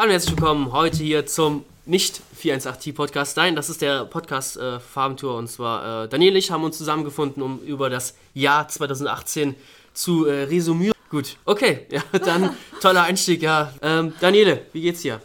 Hallo 0.00 0.10
und 0.10 0.12
herzlich 0.12 0.36
willkommen 0.36 0.70
heute 0.70 0.98
hier 0.98 1.26
zum 1.26 1.64
nicht 1.84 2.22
418T 2.40 2.94
Podcast. 2.94 3.36
Nein, 3.36 3.56
das 3.56 3.68
ist 3.68 3.82
der 3.82 4.04
Podcast 4.04 4.56
äh, 4.56 4.78
Farbentour 4.78 5.36
und 5.36 5.48
zwar 5.48 6.04
äh, 6.04 6.08
Daniel 6.08 6.34
und 6.34 6.36
ich 6.36 6.52
haben 6.52 6.62
uns 6.62 6.78
zusammengefunden, 6.78 7.42
um 7.42 7.58
über 7.62 7.90
das 7.90 8.14
Jahr 8.32 8.68
2018 8.68 9.56
zu 9.94 10.26
äh, 10.26 10.44
resümieren. 10.44 10.94
Gut, 11.10 11.36
okay, 11.46 11.86
ja, 11.90 12.00
dann 12.16 12.54
toller 12.80 13.02
Einstieg, 13.02 13.42
ja. 13.42 13.72
Ähm, 13.82 14.12
Daniele, 14.20 14.66
wie 14.72 14.82
geht's 14.82 15.02
dir? 15.02 15.20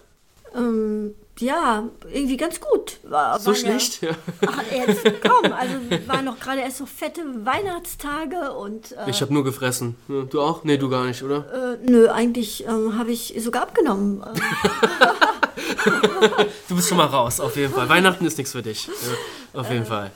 Ähm, 0.55 1.13
ja, 1.39 1.89
irgendwie 2.11 2.37
ganz 2.37 2.59
gut. 2.59 2.99
War, 3.03 3.39
so 3.39 3.53
schlecht? 3.53 4.01
Ja, 4.01 4.11
ach, 4.45 4.61
jetzt 4.71 5.03
komm, 5.21 5.51
also 5.51 5.75
waren 6.07 6.25
noch 6.25 6.39
gerade 6.39 6.61
erst 6.61 6.77
so 6.77 6.85
fette 6.85 7.21
Weihnachtstage 7.45 8.53
und. 8.53 8.91
Äh, 8.91 9.09
ich 9.09 9.21
habe 9.21 9.33
nur 9.33 9.43
gefressen. 9.43 9.95
Du 10.07 10.41
auch? 10.41 10.63
Nee, 10.63 10.77
du 10.77 10.89
gar 10.89 11.05
nicht, 11.05 11.23
oder? 11.23 11.77
Äh, 11.81 11.89
nö, 11.89 12.09
eigentlich 12.09 12.65
ähm, 12.65 12.97
habe 12.97 13.11
ich 13.11 13.35
sogar 13.39 13.63
abgenommen. 13.63 14.23
du 16.69 16.75
bist 16.75 16.89
schon 16.89 16.97
mal 16.97 17.05
raus, 17.05 17.39
auf 17.39 17.55
jeden 17.55 17.73
Fall. 17.73 17.87
Weihnachten 17.89 18.25
ist 18.25 18.37
nichts 18.37 18.51
für 18.53 18.61
dich. 18.61 18.87
Ja, 18.87 19.59
auf 19.59 19.69
jeden 19.69 19.83
äh, 19.83 19.87
Fall. 19.87 20.11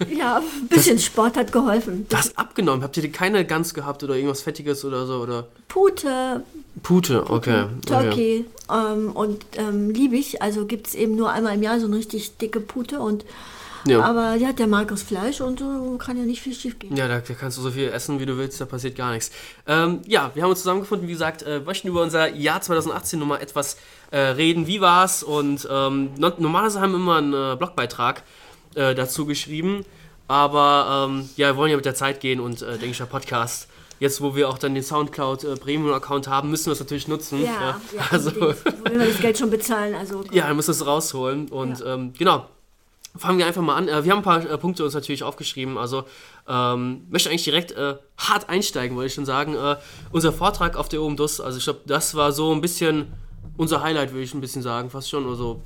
Ja, 0.00 0.06
ja 0.16 0.36
ein 0.38 0.68
bisschen 0.68 0.96
das, 0.96 1.04
Sport 1.04 1.36
hat 1.36 1.52
geholfen. 1.52 2.06
Du 2.08 2.16
hast 2.16 2.38
abgenommen. 2.38 2.82
Habt 2.82 2.96
ihr 2.96 3.12
keine 3.12 3.44
Gans 3.44 3.74
gehabt 3.74 4.02
oder 4.02 4.14
irgendwas 4.14 4.42
Fettiges 4.42 4.84
oder 4.84 5.06
so? 5.06 5.20
Oder? 5.20 5.46
Pute. 5.68 6.42
Pute, 6.82 7.30
okay. 7.30 7.66
Turkey. 7.86 8.08
Okay. 8.08 8.44
Ähm, 8.70 9.12
und 9.12 9.44
ähm, 9.56 9.90
liebe 9.90 10.16
ich. 10.16 10.42
Also 10.42 10.66
gibt 10.66 10.88
es 10.88 10.94
eben 10.94 11.16
nur 11.16 11.30
einmal 11.30 11.54
im 11.54 11.62
Jahr 11.62 11.80
so 11.80 11.86
eine 11.86 11.96
richtig 11.96 12.36
dicke 12.38 12.60
Pute 12.60 13.00
und 13.00 13.24
ja. 13.86 14.00
Aber 14.02 14.34
ja, 14.34 14.52
der 14.52 14.66
mag 14.66 14.88
das 14.88 15.02
Fleisch 15.02 15.40
und 15.40 15.58
so 15.58 15.96
kann 15.98 16.16
ja 16.16 16.24
nicht 16.24 16.40
viel 16.40 16.54
schief 16.54 16.78
gehen. 16.78 16.96
Ja, 16.96 17.08
da, 17.08 17.20
da, 17.20 17.34
kannst 17.34 17.58
du 17.58 17.62
so 17.62 17.70
viel 17.70 17.88
essen, 17.88 18.20
wie 18.20 18.26
du 18.26 18.36
willst, 18.38 18.60
da 18.60 18.64
passiert 18.64 18.96
gar 18.96 19.12
nichts. 19.12 19.30
Ähm, 19.66 20.00
ja, 20.06 20.30
wir 20.34 20.42
haben 20.42 20.50
uns 20.50 20.60
zusammengefunden, 20.60 21.08
wie 21.08 21.12
gesagt, 21.12 21.42
äh, 21.42 21.60
möchten 21.60 21.88
über 21.88 22.02
unser 22.02 22.28
Jahr 22.28 22.60
2018 22.60 23.18
nochmal 23.18 23.42
etwas 23.42 23.76
äh, 24.10 24.18
reden. 24.18 24.66
Wie 24.66 24.80
war's? 24.80 25.22
Und 25.22 25.66
ähm, 25.70 26.10
normalerweise 26.18 26.80
haben 26.80 26.92
wir 26.92 26.98
immer 26.98 27.16
einen 27.16 27.32
äh, 27.32 27.56
Blogbeitrag 27.56 28.22
äh, 28.74 28.94
dazu 28.94 29.26
geschrieben. 29.26 29.84
Aber 30.28 31.08
ähm, 31.10 31.28
ja, 31.36 31.48
wir 31.48 31.56
wollen 31.56 31.70
ja 31.70 31.76
mit 31.76 31.84
der 31.84 31.94
Zeit 31.94 32.20
gehen 32.20 32.40
und 32.40 32.62
äh, 32.62 32.70
denke 32.72 32.86
ich, 32.86 32.98
der 32.98 33.06
Podcast 33.06 33.68
jetzt 34.00 34.20
wo 34.20 34.34
wir 34.34 34.48
auch 34.48 34.58
dann 34.58 34.74
den 34.74 34.82
Soundcloud 34.82 35.44
äh, 35.44 35.54
Premium 35.54 35.92
Account 35.92 36.26
haben, 36.26 36.50
müssen 36.50 36.66
wir 36.66 36.72
es 36.72 36.80
natürlich 36.80 37.06
nutzen. 37.06 37.40
Ja, 37.40 37.52
ja. 37.52 37.80
ja 37.94 38.02
also 38.10 38.34
wollen 38.34 38.56
wir 38.98 39.06
das 39.06 39.18
Geld 39.18 39.38
schon 39.38 39.48
bezahlen, 39.48 39.94
also 39.94 40.24
ja, 40.32 40.48
wir 40.48 40.54
müssen 40.54 40.72
es 40.72 40.84
rausholen 40.84 41.48
und 41.48 41.78
ja. 41.78 41.94
ähm, 41.94 42.12
genau 42.18 42.46
fangen 43.16 43.38
wir 43.38 43.46
einfach 43.46 43.62
mal 43.62 43.76
an. 43.76 43.88
Äh, 43.88 44.04
wir 44.04 44.12
haben 44.12 44.18
ein 44.18 44.24
paar 44.24 44.48
äh, 44.48 44.58
Punkte 44.58 44.84
uns 44.84 44.94
natürlich 44.94 45.22
aufgeschrieben. 45.22 45.78
Also 45.78 46.04
ähm, 46.48 47.06
möchte 47.10 47.30
eigentlich 47.30 47.44
direkt 47.44 47.72
äh, 47.72 47.96
hart 48.16 48.48
einsteigen, 48.48 48.96
wollte 48.96 49.08
ich 49.08 49.14
schon 49.14 49.26
sagen. 49.26 49.54
Äh, 49.54 49.76
unser 50.10 50.32
Vortrag 50.32 50.76
auf 50.76 50.88
der 50.88 51.02
OMDUS, 51.02 51.40
also 51.40 51.58
ich 51.58 51.64
glaube, 51.64 51.80
das 51.86 52.14
war 52.14 52.32
so 52.32 52.52
ein 52.52 52.60
bisschen 52.60 53.12
unser 53.56 53.82
Highlight, 53.82 54.12
würde 54.12 54.24
ich 54.24 54.34
ein 54.34 54.40
bisschen 54.40 54.62
sagen, 54.62 54.90
fast 54.90 55.10
schon. 55.10 55.28
Also 55.28 55.60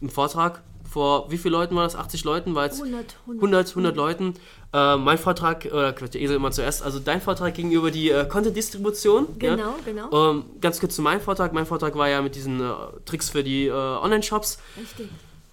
ein 0.00 0.10
Vortrag 0.10 0.62
vor 0.88 1.30
wie 1.30 1.36
vielen 1.36 1.52
Leuten 1.52 1.76
war 1.76 1.84
das? 1.84 1.96
80 1.96 2.24
Leuten? 2.24 2.54
War 2.54 2.64
jetzt 2.64 2.80
100, 2.80 3.16
100, 3.26 3.42
100, 3.42 3.68
100 3.70 3.96
Leuten. 3.96 4.34
Äh, 4.72 4.96
mein 4.96 5.18
Vortrag, 5.18 5.66
oder 5.66 5.92
der 5.92 6.20
Esel 6.20 6.36
immer 6.36 6.50
zuerst, 6.50 6.82
also 6.82 6.98
dein 6.98 7.20
Vortrag 7.20 7.54
ging 7.54 7.70
über 7.70 7.90
die 7.90 8.10
äh, 8.10 8.26
Content-Distribution. 8.26 9.38
Genau, 9.38 9.56
ja? 9.56 9.74
genau. 9.84 10.30
Ähm, 10.30 10.44
ganz 10.62 10.80
kurz 10.80 10.96
zu 10.96 11.02
meinem 11.02 11.20
Vortrag. 11.20 11.52
Mein 11.52 11.66
Vortrag 11.66 11.94
war 11.96 12.08
ja 12.08 12.22
mit 12.22 12.34
diesen 12.34 12.60
äh, 12.60 12.72
Tricks 13.04 13.28
für 13.28 13.44
die 13.44 13.70
Online-Shops. 13.70 14.58
Richtig. 14.78 15.08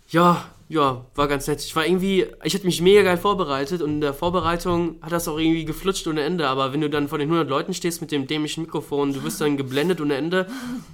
Ja, 0.10 0.46
ja, 0.68 1.06
war 1.14 1.28
ganz 1.28 1.48
nett. 1.48 1.62
Ich 1.62 1.76
war 1.76 1.86
irgendwie, 1.86 2.26
ich 2.44 2.54
hatte 2.56 2.66
mich 2.66 2.82
mega 2.82 3.04
geil 3.04 3.18
vorbereitet 3.18 3.82
und 3.82 3.92
in 3.92 4.02
der 4.02 4.14
Vorbereitung 4.14 4.96
hat 5.02 5.12
das 5.12 5.28
auch 5.28 5.38
irgendwie 5.38 5.64
geflutscht 5.64 6.08
ohne 6.08 6.22
Ende. 6.22 6.48
Aber 6.48 6.74
wenn 6.74 6.82
du 6.82 6.90
dann 6.90 7.08
vor 7.08 7.20
den 7.20 7.30
100 7.30 7.48
Leuten 7.48 7.74
stehst 7.74 8.02
mit 8.02 8.12
dem 8.12 8.26
dämischen 8.26 8.64
Mikrofon, 8.64 9.14
du 9.14 9.24
wirst 9.24 9.40
dann 9.42 9.58
geblendet 9.58 10.02
ohne 10.02 10.16
Ende. 10.16 10.48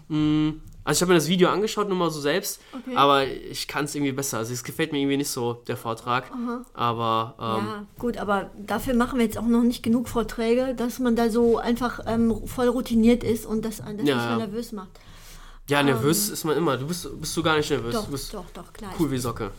Mm, 0.09 0.49
also 0.83 0.97
ich 0.97 1.01
habe 1.03 1.13
mir 1.13 1.19
das 1.19 1.29
Video 1.29 1.49
angeschaut, 1.49 1.87
nur 1.87 1.97
mal 1.97 2.09
so 2.09 2.19
selbst, 2.19 2.59
okay. 2.73 2.95
aber 2.95 3.27
ich 3.27 3.67
kann 3.67 3.85
es 3.85 3.95
irgendwie 3.95 4.11
besser. 4.11 4.39
Also 4.39 4.51
es 4.51 4.63
gefällt 4.63 4.91
mir 4.91 4.99
irgendwie 4.99 5.17
nicht 5.17 5.29
so, 5.29 5.53
der 5.67 5.77
Vortrag. 5.77 6.29
Aha. 6.31 6.65
Aber 6.73 7.35
ähm, 7.39 7.67
Ja, 7.67 7.85
gut, 7.97 8.17
aber 8.17 8.49
dafür 8.57 8.93
machen 8.95 9.19
wir 9.19 9.25
jetzt 9.25 9.37
auch 9.37 9.45
noch 9.45 9.63
nicht 9.63 9.83
genug 9.83 10.09
Vorträge, 10.09 10.73
dass 10.75 10.99
man 10.99 11.15
da 11.15 11.29
so 11.29 11.59
einfach 11.59 12.01
ähm, 12.07 12.45
voll 12.45 12.67
routiniert 12.67 13.23
ist 13.23 13.45
und 13.45 13.63
das, 13.63 13.77
das 13.77 13.87
ja, 13.87 13.93
nicht 13.93 14.05
mehr 14.05 14.37
nervös 14.37 14.71
macht. 14.73 14.89
Ja, 15.71 15.81
nervös 15.81 16.27
ähm, 16.27 16.33
ist 16.33 16.43
man 16.43 16.57
immer. 16.57 16.75
Du 16.75 16.85
bist, 16.85 17.07
bist 17.21 17.37
du 17.37 17.41
gar 17.41 17.55
nicht 17.55 17.69
nervös. 17.69 17.93
Doch, 17.93 18.05
du 18.05 18.11
bist 18.11 18.33
doch, 18.33 18.43
doch, 18.53 18.73
klar. 18.73 18.91
Cool 18.99 19.09
wie 19.09 19.17
Socke. 19.17 19.51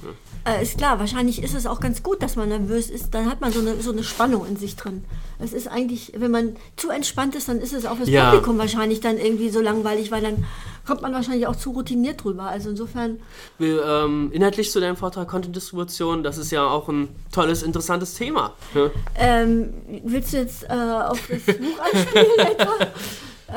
Ja. 0.45 0.53
Äh, 0.53 0.62
ist 0.62 0.77
klar, 0.77 0.99
wahrscheinlich 0.99 1.43
ist 1.43 1.55
es 1.55 1.65
auch 1.65 1.81
ganz 1.81 2.03
gut, 2.03 2.23
dass 2.23 2.37
man 2.37 2.50
nervös 2.50 2.91
ist. 2.91 3.15
Dann 3.15 3.31
hat 3.31 3.41
man 3.41 3.50
so 3.50 3.61
eine, 3.61 3.81
so 3.81 3.93
eine 3.93 4.05
Spannung 4.05 4.47
in 4.47 4.56
sich 4.56 4.77
drin. 4.77 5.05
Es 5.39 5.55
ist 5.55 5.69
eigentlich, 5.69 6.12
wenn 6.15 6.31
man 6.31 6.56
zu 6.77 6.91
entspannt 6.91 7.34
ist, 7.34 7.49
dann 7.49 7.61
ist 7.61 7.73
es 7.73 7.87
auch 7.87 7.97
fürs 7.97 8.11
ja. 8.11 8.31
Publikum 8.31 8.59
wahrscheinlich 8.59 9.00
dann 9.00 9.17
irgendwie 9.17 9.49
so 9.49 9.62
langweilig, 9.62 10.11
weil 10.11 10.21
dann 10.21 10.45
kommt 10.87 11.00
man 11.00 11.15
wahrscheinlich 11.15 11.47
auch 11.47 11.56
zu 11.56 11.71
routiniert 11.71 12.23
drüber. 12.23 12.43
Also 12.43 12.69
insofern. 12.69 13.19
Wir, 13.59 13.83
ähm, 13.83 14.31
inhaltlich 14.33 14.71
zu 14.71 14.81
deinem 14.81 14.97
Vortrag 14.97 15.29
Content-Distribution, 15.29 16.23
das 16.23 16.37
ist 16.37 16.53
ja 16.53 16.69
auch 16.69 16.91
ein 16.91 17.09
tolles, 17.33 17.62
interessantes 17.62 18.12
Thema. 18.12 18.53
Ja? 18.75 18.91
Ähm, 19.17 19.73
willst 20.05 20.34
du 20.34 20.37
jetzt 20.37 20.65
äh, 20.65 20.75
auf 20.75 21.27
das 21.27 21.56
Buch 21.56 21.79
anspielen 21.91 22.39
etwa? 22.39 22.75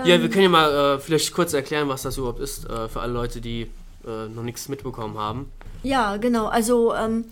Ja, 0.03 0.21
wir 0.21 0.29
können 0.29 0.43
ja 0.43 0.49
mal 0.49 0.95
äh, 0.95 0.99
vielleicht 0.99 1.33
kurz 1.33 1.53
erklären, 1.53 1.87
was 1.87 2.01
das 2.03 2.17
überhaupt 2.17 2.39
ist, 2.39 2.69
äh, 2.69 2.89
für 2.89 2.99
alle 2.99 3.13
Leute, 3.13 3.41
die 3.41 3.67
äh, 4.05 4.27
noch 4.27 4.43
nichts 4.43 4.67
mitbekommen 4.69 5.17
haben. 5.17 5.51
Ja, 5.83 6.17
genau. 6.17 6.47
Also 6.47 6.93
ähm, 6.93 7.25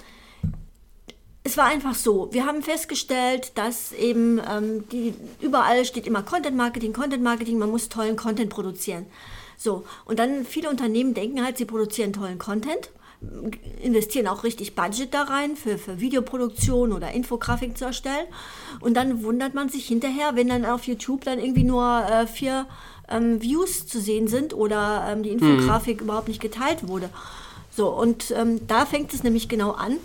es 1.43 1.57
war 1.57 1.65
einfach 1.65 1.95
so. 1.95 2.29
Wir 2.31 2.45
haben 2.45 2.61
festgestellt, 2.61 3.51
dass 3.55 3.91
eben 3.91 4.39
ähm, 4.49 4.87
die, 4.89 5.13
überall 5.41 5.83
steht 5.85 6.07
immer 6.07 6.23
Content 6.23 6.55
Marketing, 6.55 6.93
Content 6.93 7.23
Marketing, 7.23 7.57
man 7.59 7.69
muss 7.69 7.89
tollen 7.89 8.15
Content 8.15 8.49
produzieren. 8.49 9.05
So, 9.57 9.85
und 10.05 10.19
dann 10.19 10.45
viele 10.45 10.69
Unternehmen 10.69 11.13
denken 11.13 11.43
halt, 11.43 11.57
sie 11.57 11.65
produzieren 11.65 12.13
tollen 12.13 12.37
Content 12.37 12.89
investieren 13.81 14.27
auch 14.27 14.43
richtig 14.43 14.75
Budget 14.75 15.13
da 15.13 15.23
rein 15.23 15.55
für, 15.55 15.77
für 15.77 15.99
Videoproduktion 15.99 16.93
oder 16.93 17.11
Infografik 17.11 17.77
zu 17.77 17.85
erstellen. 17.85 18.25
Und 18.79 18.95
dann 18.95 19.23
wundert 19.23 19.53
man 19.53 19.69
sich 19.69 19.85
hinterher, 19.87 20.35
wenn 20.35 20.47
dann 20.47 20.65
auf 20.65 20.85
YouTube 20.85 21.25
dann 21.25 21.39
irgendwie 21.39 21.63
nur 21.63 22.05
äh, 22.09 22.27
vier 22.27 22.65
ähm, 23.09 23.41
Views 23.41 23.87
zu 23.87 23.99
sehen 23.99 24.27
sind 24.27 24.53
oder 24.53 25.07
ähm, 25.09 25.23
die 25.23 25.29
Infografik 25.29 25.99
mhm. 25.99 26.07
überhaupt 26.07 26.27
nicht 26.27 26.41
geteilt 26.41 26.87
wurde. 26.87 27.09
So, 27.75 27.89
und 27.89 28.31
ähm, 28.31 28.65
da 28.67 28.85
fängt 28.85 29.13
es 29.13 29.23
nämlich 29.23 29.49
genau 29.49 29.71
an 29.71 29.97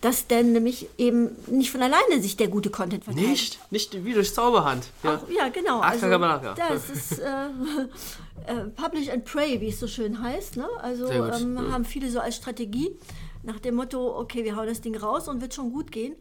dass 0.00 0.26
denn 0.26 0.52
nämlich 0.52 0.88
eben 0.98 1.30
nicht 1.46 1.70
von 1.70 1.82
alleine 1.82 2.20
sich 2.20 2.36
der 2.36 2.48
gute 2.48 2.70
Content 2.70 3.04
verteilt. 3.04 3.26
Nicht, 3.26 3.72
nicht 3.72 4.04
wie 4.04 4.12
durch 4.12 4.34
Zauberhand. 4.34 4.84
Ja, 5.02 5.16
Auch, 5.16 5.28
ja 5.30 5.48
genau. 5.48 5.80
Also, 5.80 6.06
das 6.08 6.90
ist 6.90 7.18
äh, 7.18 7.24
äh, 8.46 8.64
Publish 8.76 9.08
and 9.08 9.24
Pray, 9.24 9.60
wie 9.60 9.68
es 9.68 9.80
so 9.80 9.88
schön 9.88 10.22
heißt. 10.22 10.56
Ne? 10.56 10.68
Also 10.82 11.08
ähm, 11.08 11.56
ja. 11.56 11.72
haben 11.72 11.84
viele 11.84 12.10
so 12.10 12.20
als 12.20 12.36
Strategie 12.36 12.96
nach 13.42 13.58
dem 13.60 13.76
Motto, 13.76 14.18
okay, 14.18 14.44
wir 14.44 14.56
hauen 14.56 14.66
das 14.66 14.80
Ding 14.80 14.96
raus 14.96 15.28
und 15.28 15.40
wird 15.40 15.54
schon 15.54 15.72
gut 15.72 15.90
gehen. 15.92 16.14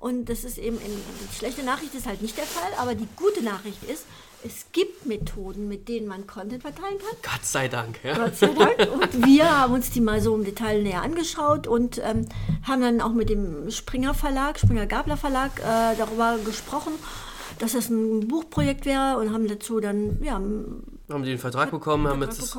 Und 0.00 0.28
das 0.28 0.42
ist 0.42 0.58
eben, 0.58 0.78
in, 0.78 0.90
die 1.30 1.36
schlechte 1.36 1.62
Nachricht 1.62 1.94
ist 1.94 2.06
halt 2.06 2.22
nicht 2.22 2.36
der 2.36 2.44
Fall, 2.44 2.72
aber 2.78 2.96
die 2.96 3.06
gute 3.16 3.42
Nachricht 3.44 3.84
ist, 3.84 4.04
es 4.44 4.66
gibt 4.72 5.06
Methoden, 5.06 5.68
mit 5.68 5.88
denen 5.88 6.06
man 6.06 6.26
Content 6.26 6.62
verteilen 6.62 6.98
kann. 6.98 7.32
Gott 7.32 7.44
sei 7.44 7.68
Dank. 7.68 8.02
Ja. 8.02 8.16
Gott 8.16 8.36
sei 8.36 8.48
Dank. 8.48 8.92
Und 8.92 9.26
wir 9.26 9.60
haben 9.60 9.74
uns 9.74 9.90
die 9.90 10.00
mal 10.00 10.20
so 10.20 10.34
im 10.34 10.44
Detail 10.44 10.82
näher 10.82 11.02
angeschaut 11.02 11.66
und 11.66 11.98
ähm, 11.98 12.26
haben 12.66 12.80
dann 12.80 13.00
auch 13.00 13.12
mit 13.12 13.28
dem 13.28 13.70
Springer 13.70 14.14
Verlag, 14.14 14.58
Springer 14.58 14.86
Gabler 14.86 15.16
Verlag, 15.16 15.58
äh, 15.60 15.96
darüber 15.96 16.38
gesprochen, 16.44 16.92
dass 17.58 17.72
das 17.72 17.88
ein 17.88 18.28
Buchprojekt 18.28 18.86
wäre 18.86 19.18
und 19.18 19.32
haben 19.32 19.46
dazu 19.46 19.80
dann, 19.80 20.18
ja. 20.22 20.34
Haben 20.34 21.22
den 21.24 21.38
Vertrag 21.38 21.70
bekommen, 21.70 22.08
haben 22.08 22.22
jetzt 22.22 22.40
das 22.40 22.56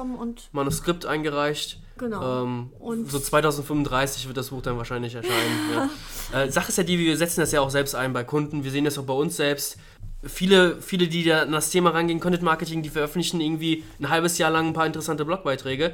Manuskript 0.51 1.05
eingereicht. 1.05 1.79
Genau. 1.97 2.43
Ähm, 2.43 2.69
und 2.79 3.11
so 3.11 3.19
2035 3.19 4.27
wird 4.27 4.37
das 4.37 4.49
Buch 4.49 4.61
dann 4.61 4.77
wahrscheinlich 4.77 5.13
erscheinen. 5.13 5.89
ja. 6.31 6.41
äh, 6.41 6.51
Sache 6.51 6.69
ist 6.69 6.77
ja 6.77 6.83
die, 6.83 6.97
wir 6.97 7.17
setzen 7.17 7.41
das 7.41 7.51
ja 7.51 7.61
auch 7.61 7.69
selbst 7.69 7.95
ein 7.95 8.13
bei 8.13 8.23
Kunden. 8.23 8.63
Wir 8.63 8.71
sehen 8.71 8.85
das 8.85 8.97
auch 8.97 9.03
bei 9.03 9.13
uns 9.13 9.37
selbst 9.37 9.77
viele, 10.25 10.81
viele, 10.81 11.07
die 11.07 11.23
da 11.23 11.41
an 11.41 11.51
das 11.51 11.69
Thema 11.69 11.91
rangehen, 11.91 12.19
Content 12.19 12.43
Marketing, 12.43 12.81
die 12.81 12.89
veröffentlichen 12.89 13.41
irgendwie 13.41 13.83
ein 13.99 14.09
halbes 14.09 14.37
Jahr 14.37 14.51
lang 14.51 14.67
ein 14.67 14.73
paar 14.73 14.85
interessante 14.85 15.25
Blogbeiträge 15.25 15.93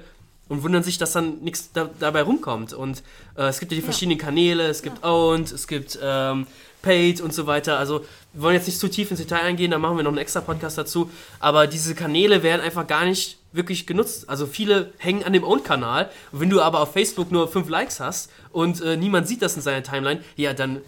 und 0.49 0.63
wundern 0.63 0.83
sich, 0.83 0.97
dass 0.97 1.13
dann 1.13 1.39
nichts 1.41 1.71
da, 1.71 1.89
dabei 1.99 2.23
rumkommt. 2.23 2.73
Und 2.73 3.03
äh, 3.37 3.43
es 3.43 3.59
gibt 3.59 3.71
ja 3.71 3.77
die 3.77 3.81
verschiedenen 3.83 4.17
Kanäle, 4.17 4.67
es 4.67 4.81
gibt 4.81 5.03
ja. 5.03 5.09
Owned, 5.09 5.51
es 5.51 5.67
gibt 5.67 5.99
ähm, 6.01 6.47
Paid 6.81 7.21
und 7.21 7.33
so 7.33 7.45
weiter. 7.45 7.77
Also 7.77 8.05
wir 8.33 8.43
wollen 8.43 8.55
jetzt 8.55 8.67
nicht 8.67 8.79
zu 8.79 8.89
tief 8.89 9.11
ins 9.11 9.19
Detail 9.19 9.41
eingehen, 9.41 9.71
da 9.71 9.77
machen 9.77 9.97
wir 9.97 10.03
noch 10.03 10.11
einen 10.11 10.17
extra 10.17 10.41
Podcast 10.41 10.77
dazu. 10.77 11.09
Aber 11.39 11.67
diese 11.67 11.93
Kanäle 11.93 12.41
werden 12.41 12.61
einfach 12.61 12.87
gar 12.87 13.05
nicht 13.05 13.37
wirklich 13.51 13.85
genutzt. 13.85 14.29
Also 14.29 14.45
viele 14.45 14.91
hängen 14.97 15.23
an 15.23 15.33
dem 15.33 15.43
Owned-Kanal. 15.43 16.09
Wenn 16.31 16.49
du 16.49 16.61
aber 16.61 16.81
auf 16.81 16.93
Facebook 16.93 17.31
nur 17.31 17.47
fünf 17.47 17.69
Likes 17.69 17.99
hast 17.99 18.31
und 18.51 18.81
äh, 18.81 18.97
niemand 18.97 19.27
sieht 19.27 19.41
das 19.41 19.55
in 19.55 19.61
seiner 19.61 19.83
Timeline, 19.83 20.23
ja, 20.35 20.53
dann 20.53 20.81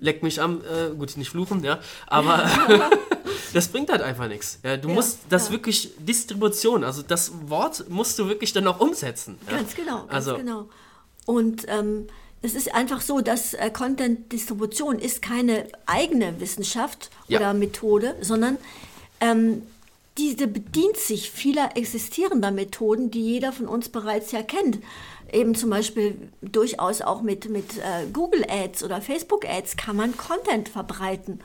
leck 0.00 0.22
mich 0.22 0.40
am, 0.40 0.60
äh, 0.60 0.94
gut, 0.94 1.16
nicht 1.16 1.30
fluchen, 1.30 1.62
ja, 1.64 1.80
aber 2.06 2.48
das 3.52 3.68
bringt 3.68 3.90
halt 3.90 4.02
einfach 4.02 4.28
nichts. 4.28 4.58
Ja, 4.62 4.76
du 4.76 4.88
ja, 4.88 4.94
musst 4.94 5.20
das 5.28 5.46
ja. 5.46 5.52
wirklich 5.52 5.92
Distribution, 5.98 6.84
also 6.84 7.02
das 7.02 7.32
Wort 7.46 7.88
musst 7.88 8.18
du 8.18 8.28
wirklich 8.28 8.52
dann 8.52 8.66
auch 8.66 8.80
umsetzen. 8.80 9.38
Ganz 9.48 9.74
genau, 9.74 10.02
ganz 10.02 10.12
also, 10.12 10.36
genau. 10.36 10.68
Und 11.26 11.66
ähm, 11.68 12.06
es 12.40 12.54
ist 12.54 12.74
einfach 12.74 13.00
so, 13.00 13.20
dass 13.20 13.54
äh, 13.54 13.70
Content-Distribution 13.70 14.98
ist 14.98 15.22
keine 15.22 15.66
eigene 15.86 16.40
Wissenschaft 16.40 17.10
oder 17.28 17.52
Methode, 17.52 18.16
sondern 18.20 18.58
ähm, 19.20 19.62
diese 20.18 20.48
bedient 20.48 20.96
sich 20.96 21.30
vieler 21.30 21.76
existierender 21.76 22.50
Methoden, 22.50 23.10
die 23.10 23.20
jeder 23.20 23.52
von 23.52 23.66
uns 23.66 23.88
bereits 23.88 24.32
ja 24.32 24.42
kennt. 24.42 24.78
Eben 25.32 25.54
zum 25.54 25.70
Beispiel 25.70 26.30
durchaus 26.40 27.02
auch 27.02 27.22
mit, 27.22 27.48
mit 27.50 27.78
äh, 27.78 28.06
Google 28.12 28.44
Ads 28.48 28.82
oder 28.82 29.00
Facebook 29.00 29.44
Ads 29.48 29.76
kann 29.76 29.96
man 29.96 30.16
Content 30.16 30.68
verbreiten. 30.68 31.40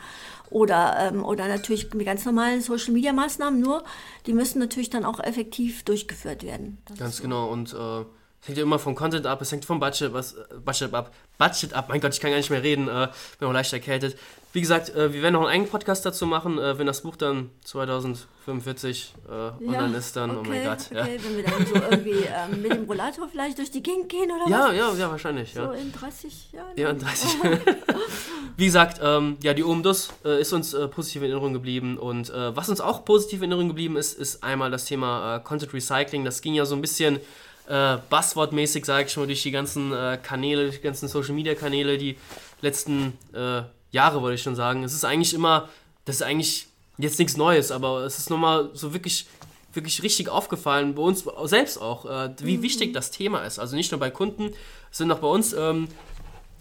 Oder, 0.50 1.10
ähm, 1.12 1.26
oder 1.26 1.48
natürlich 1.48 1.94
mit 1.94 2.06
ganz 2.06 2.26
normalen 2.26 2.62
Social 2.62 2.94
Media 2.94 3.12
Maßnahmen, 3.12 3.60
nur 3.60 3.84
die 4.28 4.34
müssen 4.34 4.60
natürlich 4.60 4.90
dann 4.90 5.04
auch 5.04 5.20
effektiv 5.20 5.84
durchgeführt 5.84 6.44
werden. 6.44 6.78
Das 6.86 7.00
ganz 7.00 7.18
so. 7.18 7.24
genau. 7.24 7.50
Und 7.50 7.74
äh 7.74 8.06
es 8.44 8.50
hängt 8.50 8.58
ja 8.58 8.64
immer 8.64 8.78
vom 8.78 8.94
Content 8.94 9.26
ab, 9.26 9.42
es 9.42 9.54
hängt 9.54 9.64
vom 9.64 9.80
Budget, 9.80 10.12
was, 10.12 10.36
Budget 10.66 10.94
ab. 10.94 11.14
Budget 11.38 11.74
ab, 11.74 11.88
mein 11.88 12.02
Gott, 12.02 12.14
ich 12.14 12.20
kann 12.20 12.30
gar 12.30 12.36
nicht 12.36 12.50
mehr 12.50 12.62
reden, 12.62 12.90
äh, 12.90 13.08
bin 13.40 13.48
auch 13.48 13.54
leicht 13.54 13.72
erkältet. 13.72 14.18
Wie 14.54 14.62
gesagt, 14.62 14.90
äh, 14.90 15.12
wir 15.12 15.24
werden 15.24 15.34
noch 15.34 15.42
einen 15.42 15.50
eigenen 15.50 15.72
Podcast 15.72 16.06
dazu 16.06 16.28
machen, 16.28 16.60
äh, 16.60 16.78
wenn 16.78 16.86
das 16.86 17.02
Buch 17.02 17.16
dann 17.16 17.50
2045 17.64 19.16
äh, 19.28 19.32
ja, 19.32 19.52
online 19.60 19.98
ist, 19.98 20.16
dann, 20.16 20.30
okay, 20.30 20.40
oh 20.46 20.48
mein 20.48 20.64
Gott. 20.64 20.78
Okay, 20.92 20.96
ja. 20.96 21.24
wenn 21.24 21.38
wir 21.38 21.44
dann 21.44 21.66
so 21.66 21.74
irgendwie 21.74 22.26
ähm, 22.28 22.62
mit 22.62 22.72
dem 22.72 22.86
Rollator 22.86 23.28
vielleicht 23.28 23.58
durch 23.58 23.72
die 23.72 23.82
Gegend 23.82 24.10
gehen 24.10 24.30
oder 24.30 24.48
ja, 24.48 24.68
was? 24.68 24.78
Ja, 24.78 24.94
ja, 24.94 25.10
wahrscheinlich. 25.10 25.56
So 25.56 25.62
ja. 25.62 25.74
in 25.74 25.92
30 25.92 26.52
Jahren? 26.52 26.78
Ja, 26.78 26.90
in 26.92 27.00
30 27.00 27.44
Jahren. 27.44 27.62
Wie 28.58 28.66
gesagt, 28.66 29.02
ähm, 29.04 29.38
ja, 29.42 29.56
die 29.56 29.64
OMDUS 29.64 30.10
äh, 30.24 30.40
ist 30.40 30.54
uns 30.54 30.76
äh, 30.76 30.88
positiv 30.88 31.24
in 31.24 31.32
Erinnerung 31.32 31.54
geblieben 31.54 31.98
und 31.98 32.32
was 32.32 32.70
uns 32.70 32.80
auch 32.80 33.06
positiv 33.06 33.42
in 33.42 33.50
Erinnerung 33.50 33.70
geblieben 33.70 33.98
ist, 33.98 34.14
ist 34.14 34.44
einmal 34.44 34.70
das 34.70 34.86
Thema 34.86 35.40
Content 35.40 35.74
Recycling. 35.74 36.24
Das 36.24 36.42
ging 36.42 36.54
ja 36.54 36.66
so 36.66 36.76
ein 36.76 36.82
bisschen 36.82 37.20
äh, 37.68 37.98
Buzzword-mäßig, 38.10 38.86
sage 38.86 39.08
ich 39.08 39.18
mal, 39.18 39.26
durch 39.26 39.42
die 39.42 39.52
ganzen 39.52 39.94
äh, 39.94 40.20
Kanäle, 40.22 40.70
die 40.70 40.80
ganzen 40.80 41.08
Social-Media-Kanäle, 41.08 41.98
die 41.98 42.18
letzten 42.62 43.18
äh, 43.34 43.64
Jahre, 43.94 44.22
wollte 44.22 44.36
ich 44.36 44.42
schon 44.42 44.56
sagen. 44.56 44.84
Es 44.84 44.94
ist 44.94 45.06
eigentlich 45.06 45.34
immer, 45.34 45.70
das 46.04 46.18
ist 46.18 46.24
eigentlich 46.24 46.68
jetzt 46.98 47.20
nichts 47.20 47.38
Neues, 47.38 47.72
aber 47.72 48.02
es 48.02 48.18
ist 48.20 48.30
nochmal 48.30 48.70
so 48.74 48.94
wirklich, 48.94 49.28
wirklich 49.72 50.04
richtig 50.04 50.30
aufgefallen, 50.30 50.96
bei 50.96 51.02
uns 51.02 51.26
selbst 51.46 51.78
auch, 51.78 52.06
äh, 52.06 52.34
wie 52.42 52.58
mhm. 52.58 52.62
wichtig 52.64 52.94
das 52.94 53.12
Thema 53.12 53.46
ist. 53.46 53.60
Also 53.60 53.76
nicht 53.76 53.92
nur 53.92 54.00
bei 54.00 54.10
Kunden, 54.10 54.54
sondern 54.92 55.18
auch 55.18 55.22
bei 55.22 55.28
uns. 55.28 55.54
Ähm, 55.54 55.88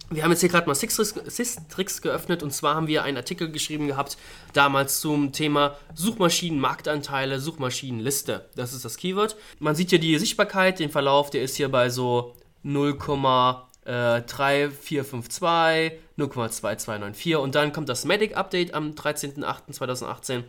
wir 0.09 0.23
haben 0.23 0.31
jetzt 0.31 0.41
hier 0.41 0.49
gerade 0.49 0.67
mal 0.67 0.75
Systrix 0.75 2.01
geöffnet 2.01 2.43
und 2.43 2.51
zwar 2.51 2.75
haben 2.75 2.87
wir 2.87 3.03
einen 3.03 3.17
Artikel 3.17 3.49
geschrieben 3.51 3.87
gehabt, 3.87 4.17
damals 4.51 4.99
zum 4.99 5.31
Thema 5.31 5.75
Suchmaschinenmarktanteile, 5.95 7.39
Suchmaschinenliste. 7.39 8.47
Das 8.55 8.73
ist 8.73 8.85
das 8.85 8.97
Keyword. 8.97 9.35
Man 9.59 9.75
sieht 9.75 9.89
hier 9.89 9.99
die 9.99 10.19
Sichtbarkeit, 10.19 10.77
den 10.79 10.91
Verlauf, 10.91 11.31
der 11.31 11.41
ist 11.41 11.55
hier 11.55 11.69
bei 11.69 11.89
so 11.89 12.35
0,3452, 13.85 15.91
0,2294 16.17 17.35
und 17.35 17.55
dann 17.55 17.73
kommt 17.73 17.89
das 17.89 18.05
Medic 18.05 18.37
Update 18.37 18.73
am 18.73 18.91
13.08.2018 18.91 20.43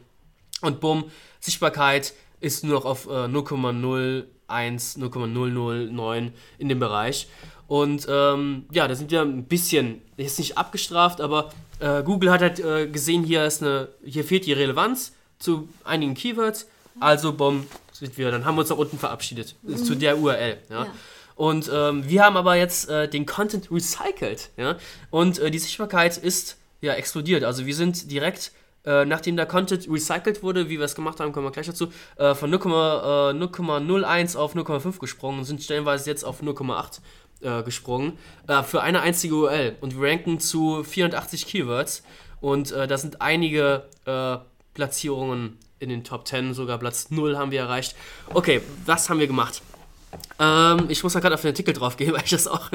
und 0.61 0.81
bumm, 0.81 1.11
Sichtbarkeit 1.41 2.15
ist 2.41 2.65
nur 2.65 2.75
noch 2.75 2.85
auf 2.85 3.07
äh, 3.07 3.27
0,01, 3.27 4.99
0,009 4.99 6.33
in 6.59 6.69
dem 6.69 6.79
Bereich. 6.79 7.29
Und 7.67 8.07
ähm, 8.09 8.67
ja, 8.71 8.87
da 8.87 8.95
sind 8.95 9.11
wir 9.11 9.23
ein 9.23 9.45
bisschen, 9.45 10.03
jetzt 10.17 10.39
nicht 10.39 10.59
abgestraft, 10.59 11.21
aber 11.21 11.51
äh, 11.81 12.03
Google 12.03 12.31
hat 12.31 12.43
halt 12.43 12.61
äh, 12.61 12.87
gesehen, 12.87 13.25
hier 13.25 13.45
ist 13.45 13.63
eine, 13.63 13.89
hier 14.05 14.25
fehlt 14.25 14.47
die 14.47 14.53
Relevanz 14.53 15.15
zu 15.39 15.69
einigen 15.83 16.15
Keywords. 16.15 16.69
Also, 17.01 17.33
bom, 17.33 17.67
sind 17.93 18.17
wir, 18.19 18.31
dann 18.31 18.45
haben 18.45 18.57
wir 18.57 18.61
uns 18.61 18.71
nach 18.71 18.77
unten 18.77 18.99
verabschiedet 18.99 19.57
mhm. 19.63 19.77
zu 19.77 19.95
der 19.95 20.19
URL. 20.19 20.59
Ja. 20.69 20.85
ja. 20.85 20.91
Und 21.37 21.71
ähm, 21.73 22.09
wir 22.09 22.25
haben 22.25 22.37
aber 22.37 22.55
jetzt 22.57 22.89
äh, 22.89 23.09
den 23.09 23.27
Content 23.27 23.71
recycelt. 23.71 24.51
Ja? 24.57 24.77
Und 25.11 25.39
äh, 25.39 25.51
die 25.51 25.59
Sichtbarkeit 25.59 26.17
ist 26.17 26.59
ja 26.81 26.95
explodiert. 26.95 27.45
Also 27.45 27.67
wir 27.67 27.75
sind 27.75 28.11
direkt 28.11 28.53
äh, 28.85 29.07
nachdem 29.07 29.37
der 29.37 29.47
Content 29.47 29.89
recycelt 29.89 30.43
wurde, 30.43 30.69
wie 30.69 30.79
wir 30.79 30.85
es 30.85 30.95
gemacht 30.95 31.19
haben, 31.19 31.33
kommen 31.33 31.47
wir 31.47 31.53
gleich 31.53 31.67
dazu, 31.67 31.89
äh, 32.17 32.35
von 32.35 32.53
0,01 32.53 34.37
auf 34.37 34.55
0,5 34.55 34.99
gesprungen 34.99 35.39
und 35.39 35.45
sind 35.45 35.63
stellenweise 35.63 36.11
jetzt 36.11 36.23
auf 36.23 36.43
0,8 36.43 37.01
äh, 37.41 37.63
gesprungen 37.63 38.19
äh, 38.47 38.63
für 38.63 38.83
eine 38.83 39.01
einzige 39.01 39.35
URL. 39.35 39.77
Und 39.81 39.99
wir 39.99 40.09
ranken 40.09 40.39
zu 40.39 40.85
480 40.85 41.47
Keywords. 41.47 42.03
Und 42.41 42.73
äh, 42.73 42.87
da 42.87 42.99
sind 42.99 43.23
einige 43.23 43.85
äh, 44.05 44.37
Platzierungen 44.75 45.59
in 45.79 45.89
den 45.89 46.05
Top 46.05 46.27
10, 46.27 46.53
sogar 46.55 46.79
Platz 46.79 47.11
0 47.11 47.39
haben 47.39 47.51
wir 47.51 47.61
erreicht. 47.61 47.97
Okay, 48.33 48.61
was 48.85 49.09
haben 49.09 49.19
wir 49.19 49.27
gemacht? 49.27 49.63
Ähm, 50.39 50.87
ich 50.89 51.03
muss 51.03 51.13
da 51.13 51.21
gerade 51.21 51.35
auf 51.35 51.43
den 51.43 51.51
Artikel 51.51 51.75
drauf 51.75 51.97
gehen, 51.97 52.13
weil 52.15 52.23
ich 52.25 52.31
das 52.31 52.47
auch. 52.47 52.71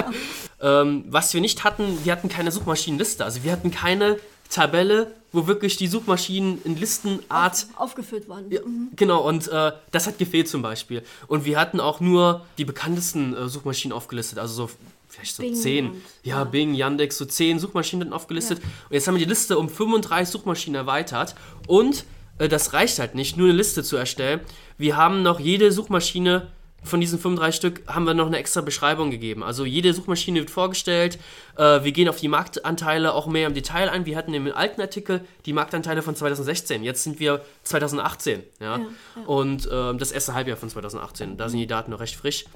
ähm, 0.60 1.04
was 1.08 1.32
wir 1.34 1.40
nicht 1.40 1.64
hatten, 1.64 2.04
wir 2.04 2.12
hatten 2.12 2.28
keine 2.28 2.50
Suchmaschinenliste. 2.50 3.24
Also 3.24 3.44
wir 3.44 3.52
hatten 3.52 3.70
keine 3.70 4.18
Tabelle, 4.48 5.14
wo 5.32 5.46
wirklich 5.46 5.76
die 5.78 5.86
Suchmaschinen 5.86 6.60
in 6.64 6.76
Listenart 6.76 7.66
Auf, 7.74 7.80
aufgeführt 7.80 8.28
waren. 8.28 8.50
Ja, 8.50 8.60
mhm. 8.60 8.90
Genau, 8.96 9.26
und 9.26 9.48
äh, 9.48 9.72
das 9.90 10.06
hat 10.06 10.18
gefehlt 10.18 10.48
zum 10.48 10.60
Beispiel. 10.62 11.02
Und 11.26 11.44
wir 11.44 11.58
hatten 11.58 11.80
auch 11.80 12.00
nur 12.00 12.44
die 12.58 12.66
bekanntesten 12.66 13.34
äh, 13.34 13.48
Suchmaschinen 13.48 13.96
aufgelistet, 13.96 14.38
also 14.38 14.66
so 14.66 14.70
vielleicht 15.08 15.36
so 15.36 15.42
Bing 15.42 15.54
zehn. 15.54 15.90
Und, 15.90 16.02
ja, 16.22 16.38
ja, 16.38 16.44
Bing, 16.44 16.74
Yandex, 16.74 17.16
so 17.16 17.24
zehn 17.24 17.58
Suchmaschinen 17.58 18.12
aufgelistet. 18.12 18.58
Ja. 18.58 18.64
Und 18.88 18.94
jetzt 18.94 19.08
haben 19.08 19.14
wir 19.14 19.24
die 19.24 19.28
Liste 19.28 19.58
um 19.58 19.68
35 19.68 20.30
Suchmaschinen 20.30 20.74
erweitert. 20.74 21.34
Und 21.66 22.04
äh, 22.38 22.48
das 22.48 22.72
reicht 22.74 22.98
halt 22.98 23.14
nicht, 23.14 23.36
nur 23.36 23.48
eine 23.48 23.56
Liste 23.56 23.82
zu 23.82 23.96
erstellen. 23.96 24.40
Wir 24.76 24.96
haben 24.96 25.22
noch 25.22 25.40
jede 25.40 25.72
Suchmaschine 25.72 26.48
von 26.84 27.00
diesen 27.00 27.18
35 27.18 27.56
Stück 27.56 27.82
haben 27.86 28.04
wir 28.04 28.14
noch 28.14 28.26
eine 28.26 28.38
extra 28.38 28.60
Beschreibung 28.60 29.10
gegeben. 29.10 29.42
Also 29.42 29.64
jede 29.64 29.94
Suchmaschine 29.94 30.40
wird 30.40 30.50
vorgestellt. 30.50 31.18
Äh, 31.56 31.84
wir 31.84 31.92
gehen 31.92 32.08
auf 32.08 32.16
die 32.16 32.28
Marktanteile 32.28 33.14
auch 33.14 33.26
mehr 33.26 33.46
im 33.46 33.54
Detail 33.54 33.88
ein. 33.88 34.04
Wir 34.04 34.16
hatten 34.16 34.34
im 34.34 34.52
alten 34.52 34.80
Artikel 34.80 35.24
die 35.46 35.52
Marktanteile 35.52 36.02
von 36.02 36.16
2016. 36.16 36.82
Jetzt 36.82 37.04
sind 37.04 37.20
wir 37.20 37.44
2018. 37.64 38.42
Ja? 38.58 38.78
ja, 38.78 38.78
ja. 38.78 39.22
Und 39.26 39.66
äh, 39.66 39.94
das 39.94 40.12
erste 40.12 40.34
Halbjahr 40.34 40.56
von 40.56 40.68
2018. 40.68 41.36
Da 41.36 41.48
sind 41.48 41.60
die 41.60 41.66
Daten 41.66 41.92
noch 41.92 42.00
recht 42.00 42.16
frisch. 42.16 42.46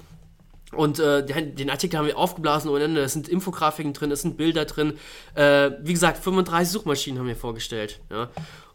Und 0.73 0.99
äh, 0.99 1.25
den 1.25 1.69
Artikel 1.69 1.97
haben 1.97 2.07
wir 2.07 2.17
aufgeblasen 2.17 2.69
ohne 2.69 2.83
Ende. 2.83 3.01
Es 3.01 3.13
sind 3.13 3.29
Infografiken 3.29 3.93
drin, 3.93 4.11
es 4.11 4.23
sind 4.23 4.35
Bilder 4.35 4.65
drin. 4.65 4.97
Äh, 5.33 5.71
wie 5.81 5.93
gesagt, 5.93 6.21
35 6.21 6.71
Suchmaschinen 6.71 7.19
haben 7.19 7.27
wir 7.27 7.37
vorgestellt. 7.37 8.01
Ja? 8.11 8.29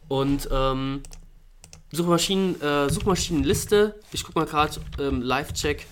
Und 0.08 0.48
ähm, 0.50 1.02
Suchmaschinen, 1.92 2.60
äh, 2.60 2.88
Suchmaschinenliste. 2.90 3.94
Ich 4.12 4.24
gucke 4.24 4.38
mal 4.38 4.46
gerade 4.46 4.80
ähm, 4.98 5.20
Live-Check, 5.20 5.86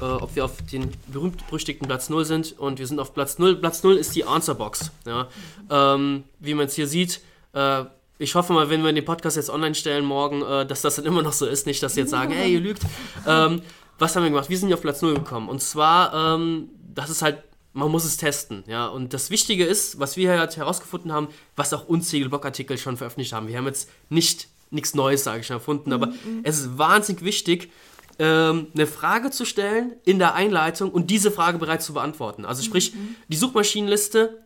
äh, 0.00 0.04
ob 0.04 0.34
wir 0.34 0.44
auf 0.44 0.52
den 0.70 0.90
berühmt-berüchtigten 1.06 1.86
Platz 1.86 2.10
0 2.10 2.24
sind. 2.24 2.58
Und 2.58 2.80
wir 2.80 2.86
sind 2.86 2.98
auf 2.98 3.14
Platz 3.14 3.38
0. 3.38 3.56
Platz 3.56 3.82
0 3.82 3.96
ist 3.96 4.14
die 4.16 4.24
Answerbox. 4.24 4.90
Ja? 5.06 5.28
Ähm, 5.70 6.24
wie 6.40 6.54
man 6.54 6.66
es 6.66 6.74
hier 6.74 6.88
sieht. 6.88 7.20
Äh, 7.52 7.84
ich 8.18 8.34
hoffe 8.34 8.52
mal, 8.52 8.70
wenn 8.70 8.82
wir 8.82 8.92
den 8.92 9.04
Podcast 9.04 9.36
jetzt 9.36 9.50
online 9.50 9.74
stellen 9.74 10.04
morgen, 10.04 10.42
äh, 10.42 10.66
dass 10.66 10.82
das 10.82 10.96
dann 10.96 11.04
immer 11.04 11.22
noch 11.22 11.32
so 11.32 11.46
ist. 11.46 11.66
Nicht, 11.66 11.82
dass 11.82 11.94
sie 11.94 12.00
jetzt 12.00 12.10
sagen, 12.10 12.32
hey, 12.32 12.52
ihr 12.52 12.60
lügt. 12.60 12.82
Ähm, 13.26 13.62
was 13.98 14.16
haben 14.16 14.24
wir 14.24 14.30
gemacht? 14.30 14.50
Wir 14.50 14.58
sind 14.58 14.72
auf 14.74 14.82
Platz 14.82 15.00
0 15.00 15.14
gekommen. 15.14 15.48
Und 15.48 15.62
zwar, 15.62 16.34
ähm, 16.34 16.70
das 16.92 17.08
ist 17.08 17.22
halt 17.22 17.42
man 17.76 17.90
muss 17.90 18.06
es 18.06 18.16
testen, 18.16 18.64
ja. 18.66 18.86
Und 18.86 19.12
das 19.12 19.28
Wichtige 19.28 19.66
ist, 19.66 20.00
was 20.00 20.16
wir 20.16 20.38
halt 20.38 20.56
herausgefunden 20.56 21.12
haben, 21.12 21.28
was 21.56 21.74
auch 21.74 21.86
unzählige 21.86 22.30
Blogartikel 22.30 22.78
schon 22.78 22.96
veröffentlicht 22.96 23.34
haben. 23.34 23.48
Wir 23.48 23.58
haben 23.58 23.66
jetzt 23.66 23.90
nicht 24.08 24.48
nichts 24.76 24.94
Neues, 24.94 25.24
sage 25.24 25.40
ich, 25.40 25.50
erfunden, 25.50 25.92
aber 25.92 26.06
mhm. 26.06 26.40
es 26.44 26.60
ist 26.60 26.78
wahnsinnig 26.78 27.24
wichtig, 27.24 27.70
ähm, 28.18 28.68
eine 28.74 28.86
Frage 28.86 29.30
zu 29.30 29.44
stellen 29.44 29.94
in 30.04 30.18
der 30.18 30.34
Einleitung 30.34 30.90
und 30.90 31.10
diese 31.10 31.30
Frage 31.30 31.58
bereits 31.58 31.84
zu 31.84 31.94
beantworten. 31.94 32.44
Also 32.44 32.62
sprich, 32.62 32.94
mhm. 32.94 33.16
die 33.28 33.36
Suchmaschinenliste 33.36 34.42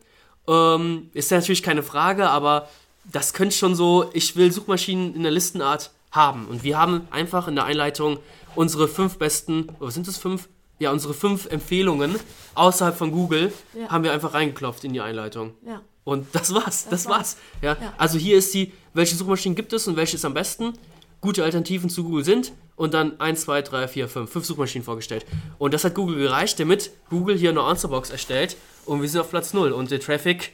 ähm, 0.47 1.09
ist 1.13 1.31
ja 1.31 1.37
natürlich 1.37 1.63
keine 1.63 1.83
Frage, 1.83 2.29
aber 2.29 2.67
das 3.05 3.33
könnte 3.33 3.55
schon 3.55 3.75
so, 3.75 4.09
ich 4.13 4.35
will 4.35 4.51
Suchmaschinen 4.51 5.15
in 5.15 5.23
der 5.23 5.31
Listenart 5.31 5.91
haben. 6.11 6.45
Und 6.47 6.63
wir 6.63 6.77
haben 6.77 7.07
einfach 7.11 7.47
in 7.47 7.55
der 7.55 7.65
Einleitung 7.65 8.19
unsere 8.55 8.87
fünf 8.87 9.17
besten, 9.17 9.69
oder 9.79 9.91
sind 9.91 10.07
es 10.07 10.17
fünf? 10.17 10.49
Ja, 10.79 10.91
unsere 10.91 11.13
fünf 11.13 11.45
Empfehlungen 11.45 12.15
außerhalb 12.55 12.97
von 12.97 13.11
Google 13.11 13.53
ja. 13.79 13.89
haben 13.89 14.03
wir 14.03 14.11
einfach 14.11 14.33
reingeklopft 14.33 14.83
in 14.83 14.93
die 14.93 15.01
Einleitung. 15.01 15.53
Ja. 15.65 15.81
Und 16.03 16.27
das 16.33 16.53
war's, 16.53 16.65
das, 16.65 16.89
das 16.89 17.05
war's. 17.05 17.17
war's. 17.17 17.37
Ja? 17.61 17.77
ja? 17.79 17.93
Also 17.97 18.17
hier 18.17 18.37
ist 18.37 18.53
die, 18.53 18.73
welche 18.93 19.15
Suchmaschinen 19.15 19.55
gibt 19.55 19.73
es 19.73 19.87
und 19.87 19.95
welche 19.95 20.15
ist 20.15 20.25
am 20.25 20.33
besten, 20.33 20.73
gute 21.21 21.43
Alternativen 21.43 21.89
zu 21.89 22.03
Google 22.03 22.25
sind 22.25 22.51
und 22.75 22.93
dann 22.93 23.19
1, 23.19 23.41
2, 23.41 23.61
3, 23.61 23.87
4, 23.87 24.07
5, 24.07 24.31
5 24.31 24.45
Suchmaschinen 24.45 24.83
vorgestellt. 24.83 25.25
Und 25.59 25.73
das 25.73 25.83
hat 25.83 25.93
Google 25.93 26.17
gereicht, 26.17 26.59
damit 26.59 26.91
Google 27.09 27.37
hier 27.37 27.51
eine 27.51 27.61
Answerbox 27.61 28.09
erstellt 28.09 28.57
und 28.85 29.01
wir 29.01 29.07
sind 29.09 29.21
auf 29.21 29.29
Platz 29.29 29.53
0 29.53 29.71
und 29.71 29.91
der 29.91 29.99
Traffic, 29.99 30.53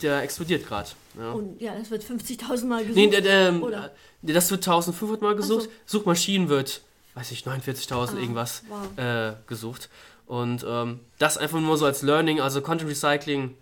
der 0.00 0.22
explodiert 0.22 0.66
gerade. 0.66 0.90
Ja. 1.18 1.32
Und 1.32 1.60
ja, 1.60 1.74
das 1.76 1.90
wird 1.90 2.04
50.000 2.04 2.66
Mal 2.66 2.82
gesucht. 2.82 2.96
Nee, 2.96 3.08
der, 3.08 3.20
der, 3.20 3.62
oder? 3.62 3.90
das 4.22 4.50
wird 4.50 4.66
1500 4.66 5.20
Mal 5.20 5.36
gesucht. 5.36 5.68
So. 5.86 5.98
Suchmaschinen 5.98 6.48
wird, 6.48 6.80
weiß 7.14 7.32
ich, 7.32 7.42
49.000 7.42 7.92
ah, 7.92 8.18
irgendwas 8.18 8.62
wow. 8.68 9.04
äh, 9.04 9.34
gesucht. 9.46 9.90
Und 10.26 10.64
ähm, 10.66 11.00
das 11.18 11.36
einfach 11.36 11.60
nur 11.60 11.76
so 11.76 11.84
als 11.84 12.02
Learning, 12.02 12.40
also 12.40 12.62
Content 12.62 12.88
Recycling 12.90 13.54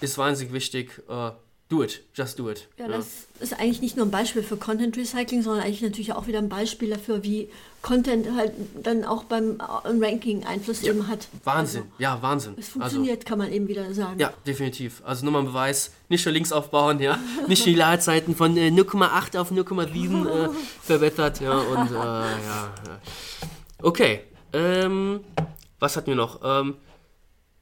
ist 0.00 0.18
wahnsinnig 0.18 0.52
wichtig. 0.52 1.02
Äh, 1.08 1.30
do 1.68 1.82
it, 1.82 2.02
just 2.14 2.38
do 2.38 2.48
it. 2.48 2.68
Ja, 2.78 2.86
das 2.86 3.26
ist 3.40 3.54
eigentlich 3.54 3.80
nicht 3.80 3.96
nur 3.96 4.06
ein 4.06 4.10
Beispiel 4.10 4.42
für 4.42 4.56
Content 4.56 4.96
Recycling, 4.96 5.42
sondern 5.42 5.64
eigentlich 5.64 5.82
natürlich 5.82 6.12
auch 6.12 6.26
wieder 6.26 6.38
ein 6.38 6.48
Beispiel 6.48 6.90
dafür, 6.90 7.24
wie 7.24 7.48
Content 7.82 8.28
halt 8.36 8.52
dann 8.82 9.04
auch 9.04 9.24
beim 9.24 9.58
äh, 9.58 9.62
Ranking 9.84 10.44
Einfluss 10.44 10.82
eben 10.82 11.08
hat. 11.08 11.28
Wahnsinn, 11.44 11.84
ja, 11.98 12.20
Wahnsinn. 12.22 12.54
Es 12.56 12.68
funktioniert, 12.68 13.26
kann 13.26 13.38
man 13.38 13.52
eben 13.52 13.66
wieder 13.68 13.92
sagen. 13.94 14.18
Ja, 14.20 14.32
definitiv. 14.46 15.02
Also 15.04 15.24
nochmal 15.24 15.42
ein 15.42 15.46
Beweis, 15.46 15.92
nicht 16.08 16.24
nur 16.24 16.32
links 16.32 16.52
aufbauen, 16.52 17.00
ja, 17.00 17.18
nicht 17.48 17.66
die 17.66 17.74
Ladezeiten 17.74 18.36
von 18.36 18.56
äh, 18.56 18.68
0,8 18.68 19.38
auf 19.38 19.50
0,7 19.50 20.28
äh, 20.28 20.48
verbessert, 20.82 21.40
ja, 21.40 21.58
und 21.58 21.90
äh, 21.90 21.94
ja, 21.94 22.34
ja. 22.86 23.00
Okay, 23.82 24.20
ähm, 24.52 25.20
was 25.80 25.96
hatten 25.96 26.06
wir 26.06 26.16
noch? 26.16 26.40
Ähm, 26.44 26.76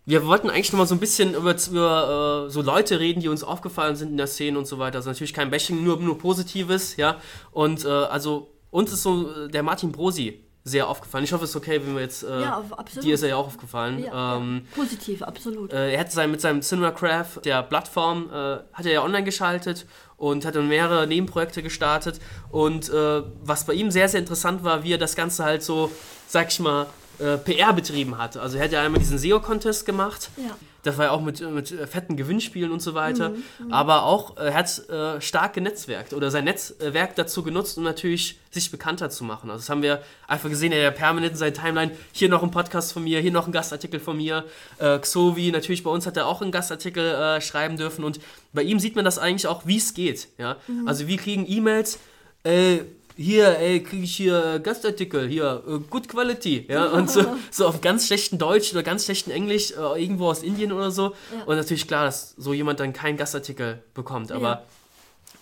wir 0.07 0.27
wollten 0.27 0.51
eigentlich 0.51 0.73
noch 0.73 0.81
mal 0.81 0.87
so 0.87 0.95
ein 0.95 1.01
bisschen 1.01 1.35
über, 1.35 1.57
über 1.71 2.47
äh, 2.47 2.51
so 2.51 2.61
Leute 2.63 3.01
reden, 3.01 3.21
die 3.21 3.29
uns 3.29 3.43
aufgefallen 3.43 3.97
sind 3.97 4.11
in 4.11 4.17
der 4.17 4.27
Szene 4.27 4.59
und 4.59 4.67
so 4.67 4.79
weiter. 4.79 4.97
Also 4.97 5.11
natürlich 5.11 5.33
kein 5.33 5.51
Bashing, 5.51 5.83
nur, 5.83 5.99
nur 5.99 6.19
Positives, 6.19 6.97
ja. 6.97 7.17
Und 7.53 7.85
äh, 7.85 7.89
also 7.89 8.51
uns 8.71 8.93
ist 8.93 9.03
so 9.03 9.31
äh, 9.31 9.49
der 9.49 9.63
Martin 9.63 9.93
Brosi 9.93 10.45
sehr 10.65 10.89
aufgefallen. 10.89 11.25
Ich 11.25 11.33
hoffe, 11.33 11.45
es 11.45 11.51
ist 11.51 11.57
okay, 11.57 11.81
wenn 11.85 11.95
wir 11.95 12.03
jetzt. 12.03 12.23
Äh, 12.23 12.41
Ja, 12.41 12.65
absolut. 12.71 13.05
Dir 13.05 13.15
ist 13.15 13.23
er 13.23 13.29
ja 13.31 13.37
auch 13.37 13.47
aufgefallen. 13.47 14.03
Ja, 14.03 14.37
ähm, 14.37 14.63
ja. 14.65 14.77
Positiv, 14.83 15.23
absolut. 15.23 15.73
äh, 15.73 15.93
er 15.93 16.01
hat 16.01 16.11
sein, 16.11 16.31
mit 16.31 16.41
seinem 16.41 16.63
Cinemacraft, 16.63 17.45
der 17.45 17.63
Plattform, 17.63 18.31
äh, 18.31 18.59
hat 18.73 18.87
er 18.87 18.93
ja 18.93 19.03
online 19.03 19.25
geschaltet 19.25 19.87
und 20.17 20.45
hat 20.47 20.55
dann 20.55 20.69
mehrere 20.69 21.07
Nebenprojekte 21.07 21.63
gestartet. 21.63 22.19
Und 22.51 22.89
äh, 22.89 23.23
was 23.43 23.67
bei 23.67 23.75
ihm 23.75 23.91
sehr, 23.91 24.09
sehr 24.09 24.21
interessant 24.21 24.65
war, 24.65 24.85
wie 24.85 24.93
er 24.95 24.99
das 24.99 25.17
Ganze 25.17 25.45
halt 25.45 25.63
so, 25.63 25.91
sag 26.27 26.49
ich 26.51 26.61
mal, 26.61 26.87
äh, 27.19 27.37
PR 27.39 27.73
betrieben 27.73 28.19
hat. 28.19 28.37
Also 28.37 28.59
er 28.59 28.65
hat 28.65 28.73
ja 28.73 28.83
einmal 28.83 29.01
diesen 29.01 29.19
SEO-Contest 29.19 29.87
gemacht. 29.87 30.31
Ja. 30.37 30.57
Das 30.85 30.99
war 30.99 31.07
ja 31.07 31.11
auch 31.13 31.23
mit, 31.23 31.41
mit 31.41 31.73
äh, 31.73 31.87
fetten 31.87 32.17
Gewinnspielen 32.17 32.71
und 32.71 32.81
so 32.81 32.95
weiter. 32.95 33.31
Mhm, 33.31 33.73
Aber 33.73 34.05
auch, 34.05 34.37
äh, 34.37 34.49
er 34.49 34.55
hat 34.55 34.89
äh, 34.89 35.21
stark 35.21 35.55
genetzwerkt 35.55 36.13
oder 36.13 36.31
sein 36.31 36.45
Netzwerk 36.45 37.17
dazu 37.17 37.43
genutzt, 37.43 37.79
um 37.79 37.85
natürlich 37.85 38.39
sich 38.51 38.71
bekannter 38.71 39.11
zu 39.11 39.25
machen. 39.25 39.51
Also 39.51 39.63
das 39.63 39.71
haben 39.71 39.83
wir 39.83 40.03
einfach 40.29 40.51
gesehen, 40.51 40.73
er 40.73 40.87
hat 40.87 40.95
ja 40.95 40.99
permanent 40.99 41.33
in 41.33 41.39
seiner 41.39 41.55
Timeline, 41.55 41.93
hier 42.13 42.29
noch 42.29 42.43
ein 42.43 42.51
Podcast 42.51 42.93
von 42.93 43.03
mir, 43.03 43.21
hier 43.21 43.33
noch 43.33 43.47
ein 43.47 43.53
Gastartikel 43.53 43.99
von 43.99 44.17
mir. 44.17 44.45
Äh, 44.79 44.99
Xovi, 44.99 45.51
natürlich 45.51 45.83
bei 45.83 45.91
uns 45.91 46.07
hat 46.07 46.17
er 46.17 46.27
auch 46.27 46.43
einen 46.43 46.53
Gastartikel 46.53 47.05
äh, 47.05 47.41
schreiben 47.41 47.77
dürfen 47.77 48.05
und 48.05 48.21
bei 48.53 48.63
ihm 48.63 48.79
sieht 48.79 48.95
man 48.95 49.05
das 49.05 49.19
eigentlich 49.19 49.47
auch, 49.47 49.67
wie 49.67 49.79
es 49.79 49.95
geht. 49.95 50.29
Ja? 50.39 50.57
Also 50.85 51.09
wir 51.09 51.17
kriegen 51.17 51.47
E-Mails, 51.49 51.99
äh, 52.45 52.81
hier, 53.17 53.59
ey, 53.59 53.83
kriege 53.83 54.03
ich 54.05 54.17
hier 54.17 54.59
Gastartikel, 54.61 55.29
hier, 55.29 55.63
äh, 55.69 55.79
Good 55.91 56.09
Quality, 56.09 56.67
ja, 56.69 56.87
und 56.93 57.11
so, 57.11 57.37
so 57.51 57.67
auf 57.69 57.81
ganz 57.81 58.07
schlechten 58.07 58.39
Deutsch 58.39 58.73
oder 58.73 58.83
ganz 58.83 59.05
schlechten 59.05 59.31
Englisch, 59.31 59.71
äh, 59.73 60.03
irgendwo 60.03 60.29
aus 60.29 60.43
Indien 60.43 60.73
oder 60.73 60.91
so. 60.91 61.15
Ja. 61.37 61.45
Und 61.47 61.57
natürlich 61.57 61.87
klar, 61.87 62.05
dass 62.07 62.35
so 62.37 62.53
jemand 62.53 62.81
dann 62.81 62.93
keinen 62.93 63.17
Gastartikel 63.17 63.83
bekommt, 63.95 64.33
aber 64.33 64.49
Ja. 64.49 64.63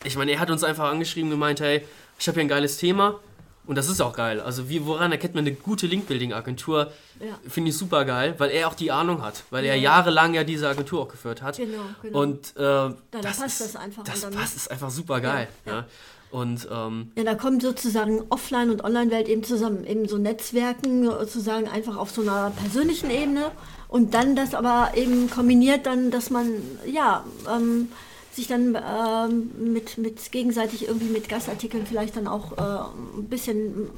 ich 0.05 0.17
meine, 0.17 0.33
er 0.33 0.41
hat 0.41 0.50
uns 0.50 0.64
einfach 0.64 0.91
angeschrieben 0.91 1.31
und 1.31 1.37
gemeint, 1.37 1.61
hey, 1.61 1.87
ich 2.19 2.29
habe 2.29 2.35
hier 2.37 2.45
ein 2.45 2.49
geiles 2.49 2.76
Thema 2.76 3.19
und 3.67 3.76
das 3.76 3.88
ist 3.88 4.00
auch 4.00 4.12
geil. 4.14 4.41
Also 4.41 4.69
wie, 4.69 4.85
woran 4.87 5.11
erkennt 5.12 5.35
man 5.35 5.47
eine 5.47 5.55
gute 5.55 5.87
Link-Building-Agentur? 5.87 6.93
Ja. 7.21 7.38
Finde 7.49 7.71
ich 7.71 7.76
super 7.79 8.05
geil, 8.05 8.35
weil 8.38 8.50
er 8.50 8.69
auch 8.69 8.75
die 8.75 8.91
Ahnung 8.91 9.23
hat, 9.23 9.45
weil 9.50 9.64
er 9.64 9.76
Ja. 9.76 9.83
jahrelang 9.83 10.35
ja 10.35 10.45
diese 10.45 10.69
Agentur 10.69 11.02
auch 11.02 11.09
geführt 11.09 11.43
hat. 11.43 11.57
Genau, 11.57 11.79
genau. 12.02 12.21
Und 12.21 12.50
äh, 12.57 12.61
da 12.61 12.95
das, 13.23 13.38
passt 13.38 13.61
ist, 13.61 13.75
das 13.75 13.76
einfach. 13.76 14.02
das 14.05 14.21
passt, 14.31 14.57
ist 14.57 14.71
einfach 14.71 14.91
super 14.91 15.21
geil. 15.21 15.49
Ja, 15.64 15.87
Und 16.33 16.67
ähm, 16.73 17.12
Ja, 17.17 17.25
da 17.25 17.35
kommt 17.35 17.62
sozusagen 17.62 18.23
Offline- 18.31 18.71
und 18.71 18.83
Online-Welt 18.83 19.29
eben 19.29 19.45
zusammen. 19.45 19.85
Eben 19.85 20.09
so 20.09 20.17
Netzwerken 20.17 21.05
sozusagen 21.05 21.69
einfach 21.69 21.97
auf 21.97 22.11
so 22.11 22.23
einer 22.23 22.51
persönlichen 22.51 23.11
Ebene 23.11 23.53
und 23.89 24.15
dann 24.15 24.35
das 24.35 24.55
aber 24.55 24.93
eben 24.97 25.29
kombiniert 25.29 25.85
dann, 25.85 26.11
dass 26.11 26.31
man 26.31 26.47
ja 26.87 27.23
ähm, 27.55 27.89
sich 28.33 28.47
dann 28.47 28.75
ähm, 28.77 29.51
mit, 29.75 29.99
mit 29.99 30.33
gegenseitig 30.33 30.89
irgendwie 30.89 31.11
mit 31.11 31.29
Gastartikeln 31.29 31.87
vielleicht 31.87 32.17
dann 32.17 32.27
auch 32.27 32.53
äh, 32.57 33.19
ein 33.19 33.29
bisschen 33.29 33.91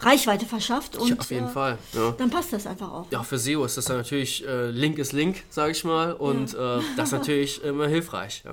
Reichweite 0.00 0.46
verschafft 0.46 0.96
und 0.96 1.08
ja, 1.08 1.16
auf 1.16 1.30
jeden 1.30 1.48
äh, 1.48 1.50
Fall. 1.50 1.78
Ja. 1.92 2.14
dann 2.16 2.30
passt 2.30 2.52
das 2.52 2.68
einfach 2.68 2.92
auch. 2.92 3.06
Ja, 3.10 3.24
für 3.24 3.38
SEO 3.38 3.64
ist 3.64 3.76
das 3.76 3.86
dann 3.86 3.96
natürlich, 3.96 4.46
äh, 4.46 4.70
Link 4.70 4.98
ist 4.98 5.12
Link, 5.12 5.42
sage 5.50 5.72
ich 5.72 5.82
mal, 5.82 6.12
und 6.12 6.54
äh, 6.54 6.78
das 6.96 7.08
ist 7.08 7.12
natürlich 7.12 7.64
immer 7.64 7.88
hilfreich. 7.88 8.44
Ja. 8.44 8.52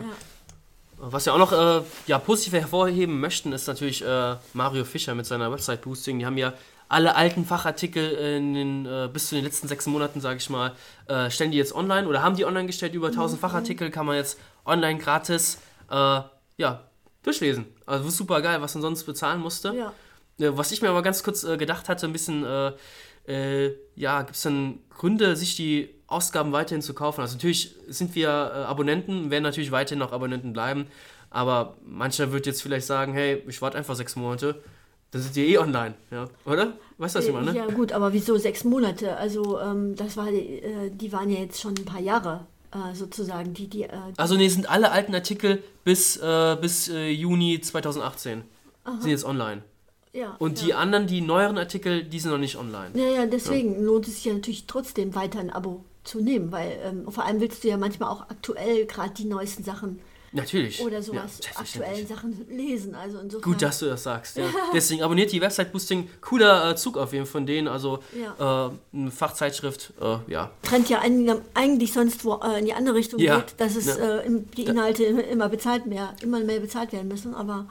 Was 0.99 1.25
wir 1.25 1.33
auch 1.33 1.37
noch 1.37 1.51
äh, 1.51 1.83
ja, 2.07 2.17
positiv 2.17 2.53
hervorheben 2.53 3.19
möchten, 3.19 3.53
ist 3.53 3.67
natürlich 3.67 4.03
äh, 4.03 4.35
Mario 4.53 4.83
Fischer 4.83 5.13
mit 5.13 5.27
seiner 5.27 5.51
Website-Boosting. 5.51 6.19
Die 6.19 6.25
haben 6.25 6.37
ja 6.37 6.53
alle 6.89 7.15
alten 7.15 7.45
Fachartikel 7.45 8.11
in 8.11 8.53
den, 8.53 8.85
äh, 8.85 9.09
bis 9.11 9.27
zu 9.27 9.35
den 9.35 9.43
letzten 9.43 9.67
sechs 9.67 9.85
Monaten, 9.85 10.21
sage 10.21 10.37
ich 10.37 10.49
mal, 10.49 10.73
äh, 11.07 11.29
stellen 11.29 11.51
die 11.51 11.57
jetzt 11.57 11.75
online 11.75 12.07
oder 12.07 12.23
haben 12.23 12.35
die 12.35 12.45
online 12.45 12.65
gestellt. 12.65 12.95
Über 12.95 13.07
1000 13.07 13.39
Fachartikel 13.39 13.91
kann 13.91 14.05
man 14.05 14.15
jetzt 14.15 14.39
online 14.65 14.97
gratis 14.97 15.59
äh, 15.91 16.21
ja, 16.57 16.83
durchlesen. 17.21 17.65
Also 17.85 18.09
super 18.09 18.41
geil, 18.41 18.61
was 18.61 18.73
man 18.73 18.81
sonst 18.81 19.03
bezahlen 19.03 19.39
musste. 19.39 19.75
Ja. 19.75 19.93
Ja, 20.39 20.55
Was 20.55 20.71
ich 20.71 20.81
mir 20.81 20.89
aber 20.89 21.01
ganz 21.01 21.23
kurz 21.23 21.43
äh, 21.43 21.57
gedacht 21.57 21.89
hatte, 21.89 22.05
ein 22.05 22.13
bisschen, 22.13 22.45
äh, 22.45 22.71
äh, 23.27 23.75
ja, 23.95 24.21
gibt 24.21 24.35
es 24.35 24.43
dann 24.43 24.79
Gründe, 24.89 25.35
sich 25.35 25.55
die 25.55 25.89
Ausgaben 26.07 26.51
weiterhin 26.53 26.81
zu 26.81 26.93
kaufen? 26.93 27.21
Also 27.21 27.35
natürlich 27.35 27.75
sind 27.87 28.15
wir 28.15 28.29
äh, 28.29 28.31
Abonnenten, 28.31 29.29
werden 29.29 29.43
natürlich 29.43 29.71
weiterhin 29.71 29.99
noch 29.99 30.11
Abonnenten 30.13 30.53
bleiben, 30.53 30.87
aber 31.29 31.75
mancher 31.85 32.31
wird 32.31 32.45
jetzt 32.45 32.61
vielleicht 32.61 32.87
sagen, 32.87 33.13
hey, 33.13 33.43
ich 33.47 33.61
warte 33.61 33.77
einfach 33.77 33.95
sechs 33.95 34.15
Monate, 34.15 34.61
dann 35.11 35.21
sind 35.21 35.35
die 35.35 35.53
eh 35.53 35.57
online, 35.57 35.95
ja, 36.11 36.27
oder? 36.45 36.73
Weißt 36.97 37.15
du, 37.15 37.19
was 37.19 37.27
ich 37.27 37.33
meine? 37.33 37.55
Ja 37.55 37.67
gut, 37.67 37.91
aber 37.91 38.11
wieso 38.13 38.37
sechs 38.37 38.63
Monate? 38.63 39.15
Also 39.17 39.59
ähm, 39.59 39.95
das 39.95 40.17
war, 40.17 40.31
die, 40.31 40.61
äh, 40.61 40.89
die 40.91 41.11
waren 41.11 41.29
ja 41.29 41.39
jetzt 41.39 41.61
schon 41.61 41.75
ein 41.77 41.85
paar 41.85 42.01
Jahre 42.01 42.45
äh, 42.71 42.95
sozusagen, 42.95 43.53
die, 43.53 43.67
die, 43.67 43.83
äh, 43.83 43.89
Also 44.17 44.35
nee, 44.35 44.47
sind 44.49 44.69
alle 44.69 44.91
alten 44.91 45.13
Artikel 45.15 45.63
bis, 45.83 46.17
äh, 46.17 46.57
bis 46.59 46.87
Juni 46.87 47.61
2018 47.61 48.43
sind 48.99 49.09
jetzt 49.09 49.25
online. 49.25 49.63
ja. 50.13 50.35
Und 50.39 50.59
ja. 50.59 50.65
die 50.65 50.73
anderen, 50.73 51.07
die 51.07 51.19
neueren 51.19 51.57
Artikel, 51.57 52.03
die 52.03 52.19
sind 52.19 52.31
noch 52.31 52.37
nicht 52.37 52.55
online. 52.55 52.91
Ja, 52.93 53.21
ja, 53.21 53.25
deswegen 53.25 53.83
lohnt 53.83 54.07
es 54.07 54.15
sich 54.15 54.25
ja 54.25 54.33
natürlich 54.33 54.65
trotzdem 54.65 55.13
weiter 55.13 55.39
ein 55.39 55.49
Abo 55.49 55.83
zu 56.07 56.19
nehmen, 56.21 56.51
weil 56.51 56.77
ähm, 56.83 57.11
vor 57.11 57.25
allem 57.25 57.39
willst 57.41 57.63
du 57.63 57.67
ja 57.67 57.77
manchmal 57.77 58.09
auch 58.09 58.21
aktuell 58.21 58.85
gerade 58.85 59.13
die 59.13 59.25
neuesten 59.25 59.63
Sachen 59.63 59.99
Natürlich. 60.33 60.81
oder 60.81 60.97
Ja, 60.97 61.01
sowas, 61.01 61.37
selbstverständlich. 61.37 62.05
aktuellen 62.05 62.07
Sachen 62.07 62.47
lesen. 62.57 62.95
Also 62.95 63.19
insofern. 63.19 63.51
Gut, 63.53 63.61
dass 63.61 63.79
du 63.79 63.85
das 63.85 64.03
sagst. 64.03 64.37
Ja. 64.37 64.43
Deswegen 64.73 65.01
abonniert 65.01 65.31
die 65.31 65.39
Website 65.41 65.71
Boosting. 65.71 66.09
Cooler 66.21 66.71
äh, 66.71 66.75
Zug 66.75 66.97
auf 66.97 67.13
jeden 67.13 67.25
Fall 67.25 67.31
von 67.31 67.45
denen. 67.45 67.67
Also 67.67 67.99
äh, 68.13 68.41
eine 68.97 69.11
Fachzeitschrift, 69.11 69.93
äh, 70.01 70.17
ja. 70.31 70.51
Trend 70.63 70.89
ja 70.89 71.01
eigentlich 71.53 71.93
sonst 71.93 72.25
wo, 72.25 72.35
äh, 72.43 72.59
in 72.59 72.65
die 72.65 72.73
andere 72.73 72.95
Richtung 72.95 73.19
Ja. 73.19 73.37
geht, 73.39 73.55
dass 73.57 73.75
es 73.75 73.85
Ja. 73.85 74.19
äh, 74.19 74.29
die 74.57 74.63
Inhalte 74.65 75.03
immer, 75.05 75.23
immer 75.23 75.49
bezahlt 75.49 75.85
mehr, 75.85 76.13
immer 76.21 76.39
mehr 76.41 76.59
bezahlt 76.59 76.91
werden 76.91 77.07
müssen. 77.07 77.33
Aber 77.33 77.67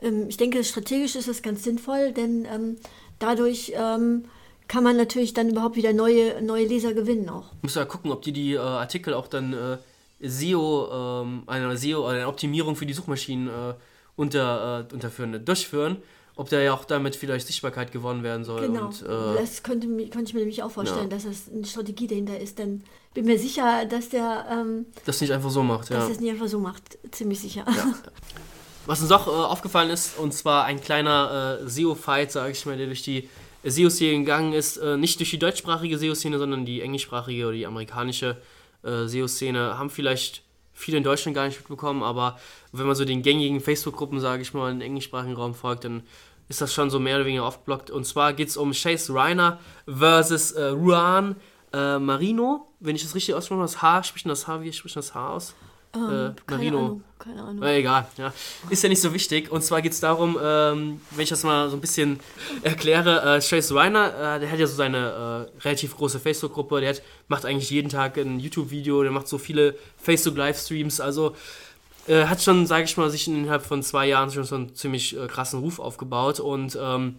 ähm, 0.00 0.26
ich 0.28 0.36
denke, 0.36 0.62
strategisch 0.64 1.16
ist 1.16 1.26
es 1.28 1.42
ganz 1.42 1.64
sinnvoll, 1.64 2.12
denn 2.12 2.46
ähm, 2.52 2.76
dadurch 3.18 3.72
ähm, 3.74 4.24
kann 4.68 4.84
man 4.84 4.96
natürlich 4.96 5.34
dann 5.34 5.48
überhaupt 5.50 5.76
wieder 5.76 5.92
neue, 5.92 6.40
neue 6.42 6.66
Leser 6.66 6.92
gewinnen 6.94 7.28
auch. 7.28 7.46
Muss 7.62 7.74
ja 7.74 7.84
gucken, 7.84 8.12
ob 8.12 8.22
die 8.22 8.32
die 8.32 8.54
äh, 8.54 8.58
Artikel 8.58 9.14
auch 9.14 9.26
dann 9.26 9.52
äh, 9.54 9.78
SEO, 10.20 11.22
ähm, 11.22 11.42
eine 11.46 11.76
SEO, 11.76 12.00
oder 12.04 12.14
eine 12.16 12.28
Optimierung 12.28 12.76
für 12.76 12.86
die 12.86 12.92
Suchmaschinen 12.92 13.48
äh, 13.48 13.74
unter, 14.16 14.86
äh, 14.90 14.94
unterführen, 14.94 15.44
durchführen. 15.44 15.96
Ob 16.36 16.48
da 16.50 16.60
ja 16.60 16.72
auch 16.72 16.84
damit 16.84 17.16
vielleicht 17.16 17.48
Sichtbarkeit 17.48 17.90
gewonnen 17.90 18.22
werden 18.22 18.44
soll. 18.44 18.60
Genau. 18.68 18.86
Und, 18.86 19.02
äh, 19.02 19.40
das 19.40 19.64
könnte, 19.64 19.88
könnte 19.88 20.24
ich 20.28 20.34
mir 20.34 20.40
nämlich 20.40 20.62
auch 20.62 20.70
vorstellen, 20.70 21.10
Ja. 21.10 21.16
dass 21.16 21.24
das 21.24 21.52
eine 21.52 21.64
Strategie 21.66 22.06
dahinter 22.06 22.38
ist. 22.38 22.60
Denn 22.60 22.84
bin 23.12 23.24
mir 23.24 23.38
sicher, 23.40 23.86
dass 23.86 24.10
der 24.10 24.46
ähm, 24.48 24.86
das 25.04 25.20
nicht 25.20 25.32
einfach 25.32 25.50
so 25.50 25.64
macht. 25.64 25.90
Ja. 25.90 25.96
dass 25.98 26.10
das 26.10 26.20
nicht 26.20 26.30
einfach 26.30 26.46
so 26.46 26.60
macht. 26.60 26.96
Ziemlich 27.10 27.40
sicher. 27.40 27.64
Was 28.86 29.02
uns 29.02 29.10
auch 29.10 29.26
äh, 29.26 29.30
aufgefallen 29.30 29.90
ist, 29.90 30.16
und 30.18 30.32
zwar 30.32 30.64
ein 30.64 30.80
kleiner 30.80 31.60
äh, 31.62 31.68
SEO-Fight, 31.68 32.30
sage 32.32 32.52
ich 32.52 32.64
mal, 32.64 32.76
der 32.76 32.86
durch 32.86 33.02
die 33.02 33.28
SEO-Szene 33.64 34.20
gegangen 34.20 34.52
ist, 34.52 34.76
äh, 34.76 34.96
nicht 34.96 35.18
durch 35.18 35.30
die 35.30 35.38
deutschsprachige 35.38 35.98
SEO-Szene, 35.98 36.38
sondern 36.38 36.64
die 36.64 36.80
englischsprachige 36.80 37.46
oder 37.46 37.56
die 37.56 37.66
amerikanische 37.66 38.36
äh, 38.82 39.06
SEO-Szene, 39.06 39.78
haben 39.78 39.90
vielleicht 39.90 40.42
viele 40.72 40.98
in 40.98 41.04
Deutschland 41.04 41.34
gar 41.34 41.46
nicht 41.46 41.58
mitbekommen, 41.58 42.02
aber 42.02 42.38
wenn 42.72 42.86
man 42.86 42.94
so 42.94 43.04
den 43.04 43.22
gängigen 43.22 43.60
Facebook-Gruppen, 43.60 44.20
sage 44.20 44.42
ich 44.42 44.54
mal, 44.54 44.70
im 44.70 44.80
englischsprachigen 44.80 45.36
Raum 45.36 45.54
folgt, 45.54 45.84
dann 45.84 46.04
ist 46.48 46.60
das 46.60 46.72
schon 46.72 46.88
so 46.88 46.98
mehr 46.98 47.16
oder 47.16 47.26
weniger 47.26 47.44
aufgeblockt. 47.44 47.90
Und 47.90 48.04
zwar 48.04 48.32
geht 48.32 48.48
es 48.48 48.56
um 48.56 48.72
Chase 48.72 49.12
Reiner 49.12 49.58
versus 49.86 50.52
äh, 50.52 50.68
Ruan 50.68 51.36
äh, 51.72 51.98
Marino, 51.98 52.72
wenn 52.80 52.96
ich 52.96 53.02
das 53.02 53.14
richtig 53.14 53.34
ausspreche, 53.34 53.60
das 53.60 53.82
H, 53.82 54.04
spricht 54.04 54.26
das 54.26 54.46
H, 54.46 54.62
wie 54.62 54.72
spricht 54.72 54.96
das 54.96 55.14
H 55.14 55.34
aus? 55.34 55.54
Ähm, 55.94 56.02
äh, 56.02 56.06
keine 56.46 56.58
Marino. 56.58 56.78
Ahnung. 56.78 57.04
Keine 57.18 57.42
Ahnung. 57.42 57.56
Na, 57.60 57.72
egal, 57.72 58.06
ja. 58.16 58.32
Ist 58.70 58.82
ja 58.82 58.88
nicht 58.88 59.00
so 59.00 59.12
wichtig. 59.12 59.50
Und 59.50 59.62
zwar 59.62 59.82
geht 59.82 59.92
es 59.92 60.00
darum, 60.00 60.38
ähm, 60.40 61.00
wenn 61.10 61.22
ich 61.22 61.28
das 61.28 61.42
mal 61.42 61.68
so 61.68 61.76
ein 61.76 61.80
bisschen 61.80 62.20
erkläre, 62.62 63.36
äh, 63.36 63.40
Chase 63.40 63.74
Reiner, 63.74 64.36
äh, 64.36 64.40
der 64.40 64.50
hat 64.50 64.58
ja 64.58 64.66
so 64.66 64.76
seine 64.76 65.48
äh, 65.58 65.60
relativ 65.62 65.96
große 65.96 66.20
Facebook-Gruppe, 66.20 66.80
der 66.80 66.90
hat, 66.90 67.02
macht 67.26 67.44
eigentlich 67.44 67.70
jeden 67.70 67.88
Tag 67.88 68.16
ein 68.18 68.38
YouTube-Video, 68.38 69.02
der 69.02 69.12
macht 69.12 69.28
so 69.28 69.38
viele 69.38 69.76
Facebook-Livestreams, 70.00 71.00
also 71.00 71.34
äh, 72.06 72.26
hat 72.26 72.42
schon, 72.42 72.66
sage 72.66 72.84
ich 72.84 72.96
mal, 72.96 73.10
sich 73.10 73.26
innerhalb 73.26 73.64
von 73.64 73.82
zwei 73.82 74.06
Jahren 74.06 74.30
schon 74.30 74.44
so 74.44 74.54
einen 74.54 74.74
ziemlich 74.74 75.16
äh, 75.18 75.26
krassen 75.26 75.60
Ruf 75.60 75.78
aufgebaut 75.78 76.40
und 76.40 76.78
ähm, 76.80 77.16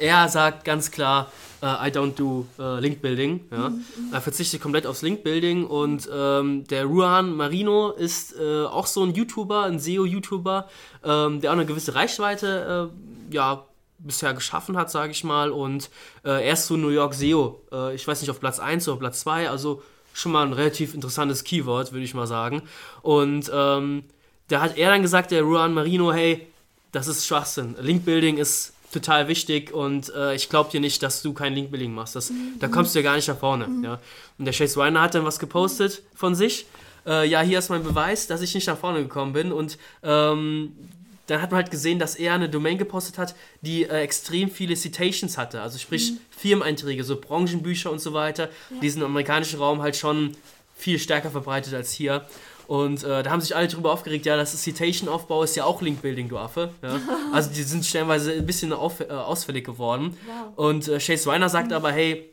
er 0.00 0.28
sagt 0.28 0.64
ganz 0.64 0.90
klar, 0.90 1.30
äh, 1.62 1.66
I 1.66 1.90
don't 1.90 2.14
do 2.14 2.46
äh, 2.58 2.80
Link 2.80 3.02
Building. 3.02 3.46
Ja. 3.50 3.70
Mhm. 3.70 3.84
Er 4.12 4.20
verzichtet 4.20 4.60
komplett 4.60 4.86
aufs 4.86 5.02
Link 5.02 5.22
Building 5.22 5.66
und 5.66 6.08
ähm, 6.12 6.66
der 6.66 6.86
Ruan 6.86 7.36
Marino 7.36 7.90
ist 7.90 8.34
äh, 8.36 8.64
auch 8.64 8.86
so 8.86 9.04
ein 9.04 9.14
YouTuber, 9.14 9.64
ein 9.64 9.78
SEO-YouTuber, 9.78 10.68
ähm, 11.04 11.40
der 11.40 11.50
auch 11.50 11.54
eine 11.54 11.66
gewisse 11.66 11.94
Reichweite 11.94 12.90
äh, 12.90 13.34
ja, 13.34 13.64
bisher 13.98 14.34
geschaffen 14.34 14.76
hat, 14.76 14.90
sage 14.90 15.12
ich 15.12 15.24
mal. 15.24 15.50
Und 15.50 15.90
äh, 16.24 16.46
er 16.46 16.54
ist 16.54 16.66
so 16.66 16.76
New 16.76 16.88
York 16.88 17.14
SEO. 17.14 17.60
Äh, 17.70 17.94
ich 17.94 18.06
weiß 18.06 18.20
nicht, 18.20 18.30
auf 18.30 18.40
Platz 18.40 18.58
1 18.58 18.88
oder 18.88 18.98
Platz 18.98 19.20
2, 19.20 19.50
also 19.50 19.82
schon 20.12 20.32
mal 20.32 20.46
ein 20.46 20.52
relativ 20.52 20.94
interessantes 20.94 21.44
Keyword, 21.44 21.92
würde 21.92 22.04
ich 22.04 22.14
mal 22.14 22.26
sagen. 22.26 22.62
Und 23.02 23.50
ähm, 23.52 24.04
da 24.48 24.60
hat 24.60 24.76
er 24.76 24.90
dann 24.90 25.02
gesagt, 25.02 25.30
der 25.30 25.42
Ruan 25.42 25.74
Marino, 25.74 26.12
hey, 26.12 26.46
das 26.90 27.06
ist 27.06 27.26
Schwachsinn. 27.26 27.76
Link-Building 27.78 28.38
ist 28.38 28.72
total 28.92 29.28
wichtig 29.28 29.72
und 29.72 30.12
äh, 30.14 30.34
ich 30.34 30.48
glaube 30.48 30.70
dir 30.70 30.80
nicht, 30.80 31.02
dass 31.02 31.22
du 31.22 31.32
kein 31.32 31.54
Link-Building 31.54 31.92
machst. 31.92 32.16
Das, 32.16 32.30
mhm. 32.30 32.58
Da 32.58 32.68
kommst 32.68 32.94
du 32.94 32.98
ja 32.98 33.04
gar 33.04 33.16
nicht 33.16 33.28
nach 33.28 33.38
vorne. 33.38 33.68
Mhm. 33.68 33.84
Ja. 33.84 34.00
Und 34.38 34.44
der 34.44 34.54
Chase 34.54 34.78
Reiner 34.78 35.02
hat 35.02 35.14
dann 35.14 35.24
was 35.24 35.38
gepostet 35.38 36.02
von 36.14 36.34
sich. 36.34 36.66
Äh, 37.06 37.28
ja, 37.28 37.40
hier 37.40 37.58
ist 37.58 37.68
mein 37.70 37.82
Beweis, 37.82 38.26
dass 38.26 38.42
ich 38.42 38.54
nicht 38.54 38.66
nach 38.66 38.78
vorne 38.78 39.02
gekommen 39.02 39.32
bin. 39.32 39.52
Und 39.52 39.78
ähm, 40.02 40.72
dann 41.26 41.40
hat 41.40 41.52
man 41.52 41.58
halt 41.62 41.70
gesehen, 41.70 41.98
dass 41.98 42.16
er 42.16 42.34
eine 42.34 42.48
Domain 42.48 42.78
gepostet 42.78 43.16
hat, 43.16 43.34
die 43.60 43.84
äh, 43.84 44.00
extrem 44.00 44.50
viele 44.50 44.74
Citations 44.74 45.38
hatte. 45.38 45.62
Also 45.62 45.78
sprich 45.78 46.12
mhm. 46.12 46.18
Firmeneinträge, 46.30 47.04
so 47.04 47.20
Branchenbücher 47.20 47.90
und 47.90 48.00
so 48.00 48.12
weiter. 48.12 48.48
Ja. 48.70 48.80
Die 48.82 48.90
sind 48.90 49.02
im 49.02 49.06
amerikanischen 49.06 49.60
Raum 49.60 49.82
halt 49.82 49.96
schon 49.96 50.36
viel 50.76 50.98
stärker 50.98 51.30
verbreitet 51.30 51.74
als 51.74 51.92
hier. 51.92 52.26
Und 52.70 53.02
äh, 53.02 53.24
da 53.24 53.32
haben 53.32 53.40
sich 53.40 53.56
alle 53.56 53.66
drüber 53.66 53.92
aufgeregt, 53.92 54.26
ja, 54.26 54.36
das 54.36 54.56
Citation-Aufbau, 54.62 55.42
ist 55.42 55.56
ja 55.56 55.64
auch 55.64 55.82
Link-Building, 55.82 56.28
du 56.28 56.38
Affe. 56.38 56.72
Ja? 56.82 57.00
Also 57.32 57.50
die 57.50 57.64
sind 57.64 57.84
stellenweise 57.84 58.32
ein 58.32 58.46
bisschen 58.46 58.72
auf, 58.72 59.00
äh, 59.00 59.08
ausfällig 59.08 59.66
geworden. 59.66 60.16
Wow. 60.24 60.52
Und 60.54 60.86
äh, 60.86 61.00
Chase 61.00 61.28
Reiner 61.28 61.48
sagt 61.48 61.70
mhm. 61.70 61.74
aber, 61.74 61.90
hey, 61.90 62.30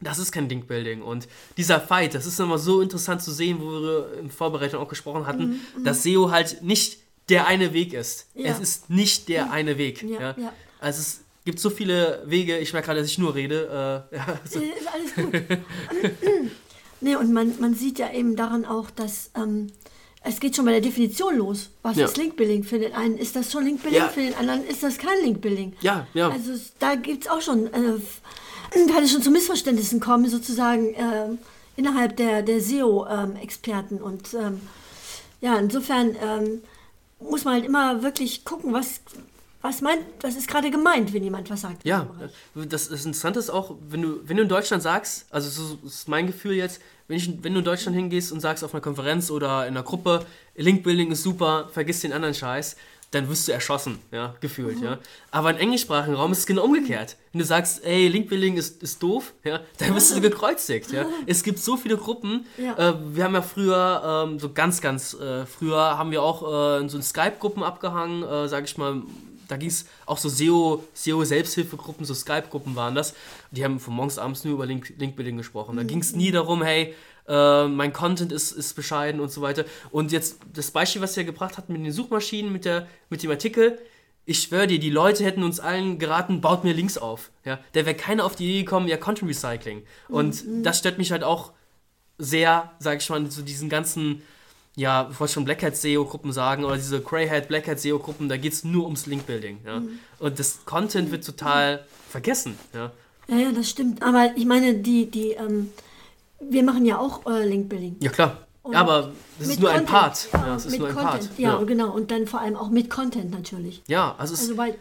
das 0.00 0.18
ist 0.18 0.32
kein 0.32 0.48
Link-Building. 0.48 1.02
Und 1.02 1.28
dieser 1.58 1.82
Fight, 1.82 2.14
das 2.14 2.24
ist 2.24 2.40
immer 2.40 2.56
so 2.56 2.80
interessant 2.80 3.20
zu 3.22 3.30
sehen, 3.30 3.58
wo 3.60 3.72
wir 3.72 4.18
in 4.20 4.30
Vorbereitung 4.30 4.80
auch 4.80 4.88
gesprochen 4.88 5.26
hatten, 5.26 5.42
mhm. 5.42 5.60
mhm. 5.76 5.84
dass 5.84 6.02
SEO 6.02 6.30
halt 6.30 6.62
nicht 6.62 7.00
der 7.28 7.46
eine 7.46 7.74
Weg 7.74 7.92
ist. 7.92 8.28
Ja. 8.32 8.52
Es 8.52 8.60
ist 8.60 8.88
nicht 8.88 9.28
der 9.28 9.52
eine 9.52 9.76
Weg. 9.76 10.02
Ja, 10.02 10.34
ja. 10.38 10.54
Also 10.80 11.00
es 11.00 11.24
gibt 11.44 11.60
so 11.60 11.68
viele 11.68 12.22
Wege, 12.24 12.56
ich 12.56 12.72
merke 12.72 12.86
gerade, 12.86 13.00
dass 13.00 13.10
ich 13.10 13.18
nur 13.18 13.34
rede. 13.34 14.08
Äh, 14.10 14.18
also. 14.42 14.60
Ist 14.62 14.88
alles 14.90 15.14
gut. 15.14 16.50
Nee, 17.04 17.16
und 17.16 17.34
man, 17.34 17.52
man 17.60 17.74
sieht 17.74 17.98
ja 17.98 18.10
eben 18.10 18.34
daran 18.34 18.64
auch, 18.64 18.90
dass 18.90 19.30
ähm, 19.36 19.66
es 20.22 20.40
geht 20.40 20.56
schon 20.56 20.64
bei 20.64 20.70
der 20.70 20.80
Definition 20.80 21.36
los. 21.36 21.68
Was 21.82 21.98
ja. 21.98 22.06
ist 22.06 22.16
Linkbuilding? 22.16 22.64
Für 22.64 22.78
den 22.78 22.94
einen 22.94 23.18
ist 23.18 23.36
das 23.36 23.52
schon 23.52 23.66
Linkbuilding, 23.66 24.00
ja. 24.00 24.08
für 24.08 24.22
den 24.22 24.34
anderen 24.34 24.66
ist 24.66 24.82
das 24.82 24.96
kein 24.96 25.22
Linkbuilding. 25.22 25.74
Ja, 25.82 26.06
ja. 26.14 26.30
Also 26.30 26.52
da 26.78 26.94
gibt 26.94 27.24
es 27.24 27.30
auch 27.30 27.42
schon, 27.42 27.66
äh, 27.66 28.00
kann 28.90 29.04
es 29.04 29.12
schon 29.12 29.20
zu 29.20 29.30
Missverständnissen 29.30 30.00
kommen, 30.00 30.30
sozusagen 30.30 30.94
äh, 30.94 31.28
innerhalb 31.76 32.16
der, 32.16 32.40
der 32.40 32.62
SEO-Experten. 32.62 33.96
Ähm, 33.96 34.02
und 34.02 34.32
ähm, 34.32 34.62
ja, 35.42 35.58
insofern 35.58 36.16
ähm, 36.22 36.62
muss 37.20 37.44
man 37.44 37.52
halt 37.56 37.66
immer 37.66 38.02
wirklich 38.02 38.46
gucken, 38.46 38.72
was, 38.72 39.02
was 39.64 39.80
meint, 39.80 40.02
was 40.20 40.36
ist 40.36 40.46
gerade 40.46 40.70
gemeint, 40.70 41.14
wenn 41.14 41.24
jemand 41.24 41.48
was 41.48 41.62
sagt? 41.62 41.86
Ja, 41.86 42.06
das, 42.54 42.90
das 42.90 43.06
Interessante 43.06 43.38
ist 43.38 43.48
auch, 43.48 43.74
wenn 43.88 44.02
du, 44.02 44.20
wenn 44.24 44.36
du 44.36 44.42
in 44.42 44.48
Deutschland 44.48 44.82
sagst, 44.82 45.24
also 45.30 45.48
so 45.48 45.78
ist 45.86 46.06
mein 46.06 46.26
Gefühl 46.26 46.52
jetzt, 46.52 46.82
wenn, 47.08 47.16
ich, 47.16 47.42
wenn 47.42 47.54
du 47.54 47.60
in 47.60 47.64
Deutschland 47.64 47.96
hingehst 47.96 48.30
und 48.30 48.40
sagst 48.40 48.62
auf 48.62 48.74
einer 48.74 48.82
Konferenz 48.82 49.30
oder 49.30 49.66
in 49.66 49.74
einer 49.74 49.82
Gruppe, 49.82 50.26
Linkbuilding 50.54 51.12
ist 51.12 51.22
super, 51.22 51.70
vergiss 51.72 52.00
den 52.00 52.12
anderen 52.12 52.34
Scheiß, 52.34 52.76
dann 53.10 53.26
wirst 53.30 53.48
du 53.48 53.52
erschossen, 53.52 54.00
ja, 54.12 54.34
gefühlt, 54.42 54.80
mhm. 54.80 54.84
ja. 54.84 54.98
Aber 55.30 55.50
im 55.50 55.56
englischsprachigen 55.56 56.14
Raum 56.14 56.32
ist 56.32 56.40
es 56.40 56.46
genau 56.46 56.64
umgekehrt. 56.64 57.16
Wenn 57.32 57.38
du 57.38 57.46
sagst, 57.46 57.86
ey, 57.86 58.08
Linkbuilding 58.08 58.58
ist, 58.58 58.82
ist 58.82 59.02
doof, 59.02 59.32
ja, 59.44 59.60
dann 59.78 59.94
wirst 59.94 60.14
du 60.14 60.20
gekreuzigt, 60.20 60.92
ja. 60.92 61.06
Es 61.26 61.42
gibt 61.42 61.58
so 61.58 61.78
viele 61.78 61.96
Gruppen. 61.96 62.44
Ja. 62.58 62.90
Äh, 62.90 62.94
wir 63.14 63.24
haben 63.24 63.34
ja 63.34 63.40
früher, 63.40 64.26
ähm, 64.28 64.38
so 64.38 64.52
ganz, 64.52 64.82
ganz 64.82 65.14
äh, 65.14 65.46
früher, 65.46 65.96
haben 65.96 66.10
wir 66.10 66.22
auch 66.22 66.76
äh, 66.76 66.80
in 66.82 66.90
so 66.90 67.00
Skype-Gruppen 67.00 67.62
abgehangen, 67.62 68.24
äh, 68.24 68.46
sag 68.46 68.64
ich 68.64 68.76
mal, 68.76 69.00
da 69.48 69.56
ging 69.56 69.68
es 69.68 69.86
auch 70.06 70.18
so 70.18 70.28
SEO, 70.28 70.84
SEO 70.94 71.24
Selbsthilfegruppen, 71.24 72.04
so 72.04 72.14
Skype-Gruppen 72.14 72.76
waren 72.76 72.94
das. 72.94 73.14
Die 73.50 73.64
haben 73.64 73.80
von 73.80 73.94
morgens 73.94 74.18
abends 74.18 74.44
nur 74.44 74.54
über 74.54 74.66
Link, 74.66 74.92
Linkbuilding 74.98 75.36
gesprochen. 75.36 75.76
Da 75.76 75.82
mhm. 75.82 75.88
ging 75.88 76.00
es 76.00 76.14
nie 76.14 76.30
darum, 76.30 76.62
hey, 76.62 76.94
äh, 77.28 77.66
mein 77.66 77.92
Content 77.92 78.32
ist, 78.32 78.52
ist 78.52 78.74
bescheiden 78.74 79.20
und 79.20 79.30
so 79.30 79.42
weiter. 79.42 79.64
Und 79.90 80.12
jetzt 80.12 80.38
das 80.52 80.70
Beispiel, 80.70 81.02
was 81.02 81.16
ihr 81.16 81.24
gebracht 81.24 81.56
habt 81.56 81.68
mit 81.68 81.84
den 81.84 81.92
Suchmaschinen, 81.92 82.52
mit, 82.52 82.64
der, 82.64 82.86
mit 83.10 83.22
dem 83.22 83.30
Artikel, 83.30 83.78
ich 84.26 84.40
schwöre 84.40 84.66
dir, 84.66 84.78
die 84.78 84.90
Leute 84.90 85.24
hätten 85.24 85.42
uns 85.42 85.60
allen 85.60 85.98
geraten, 85.98 86.40
baut 86.40 86.64
mir 86.64 86.72
Links 86.72 86.96
auf. 86.96 87.30
Ja? 87.44 87.58
Da 87.72 87.84
wäre 87.84 87.94
keiner 87.94 88.24
auf 88.24 88.36
die 88.36 88.44
Idee 88.44 88.62
gekommen, 88.62 88.88
ja, 88.88 88.96
Content 88.96 89.30
Recycling. 89.30 89.82
Und 90.08 90.46
mhm. 90.46 90.62
das 90.62 90.78
stört 90.78 90.98
mich 90.98 91.12
halt 91.12 91.24
auch 91.24 91.52
sehr, 92.16 92.72
sag 92.78 93.02
ich 93.02 93.10
mal, 93.10 93.28
zu 93.28 93.42
diesen 93.42 93.68
ganzen 93.68 94.22
ja, 94.76 95.08
ich 95.10 95.20
wollte 95.20 95.34
schon 95.34 95.44
Black 95.44 95.62
Hat 95.62 95.76
SEO-Gruppen 95.76 96.32
sagen 96.32 96.64
oder 96.64 96.76
diese 96.76 97.00
Grey 97.00 97.28
Hat, 97.28 97.48
Black 97.48 97.68
Hat 97.68 97.78
SEO-Gruppen, 97.80 98.28
da 98.28 98.36
geht 98.36 98.52
es 98.52 98.64
nur 98.64 98.84
ums 98.84 99.06
Link-Building. 99.06 99.60
Ja? 99.64 99.80
Mhm. 99.80 99.98
Und 100.18 100.38
das 100.38 100.64
Content 100.64 101.10
wird 101.12 101.24
total 101.24 101.84
vergessen. 102.08 102.58
Ja? 102.72 102.92
ja, 103.28 103.36
ja, 103.36 103.52
das 103.52 103.70
stimmt. 103.70 104.02
Aber 104.02 104.32
ich 104.36 104.46
meine, 104.46 104.74
die, 104.74 105.10
die, 105.10 105.30
ähm, 105.30 105.70
wir 106.40 106.64
machen 106.64 106.84
ja 106.84 106.98
auch 106.98 107.24
äh, 107.26 107.46
Link-Building. 107.46 107.96
Ja, 108.00 108.10
klar. 108.10 108.46
ja, 108.70 108.80
aber 108.80 109.12
das 109.38 109.48
ist 109.48 109.60
nur 109.60 109.70
Content. 109.70 109.88
ein 109.88 109.92
Part. 109.92 110.28
Ja, 110.32 110.46
das 110.46 110.66
ist 110.66 110.78
nur 110.78 110.88
ein 110.88 110.94
Content. 110.94 111.28
Part. 111.28 111.38
Ja, 111.38 111.62
genau. 111.62 111.92
Und 111.92 112.10
dann 112.10 112.26
vor 112.26 112.40
allem 112.40 112.56
auch 112.56 112.70
mit 112.70 112.90
Content 112.90 113.30
natürlich. 113.30 113.82
Ja, 113.86 114.16
also 114.18 114.34
es 114.34 114.40
also 114.40 114.56
weil, 114.56 114.76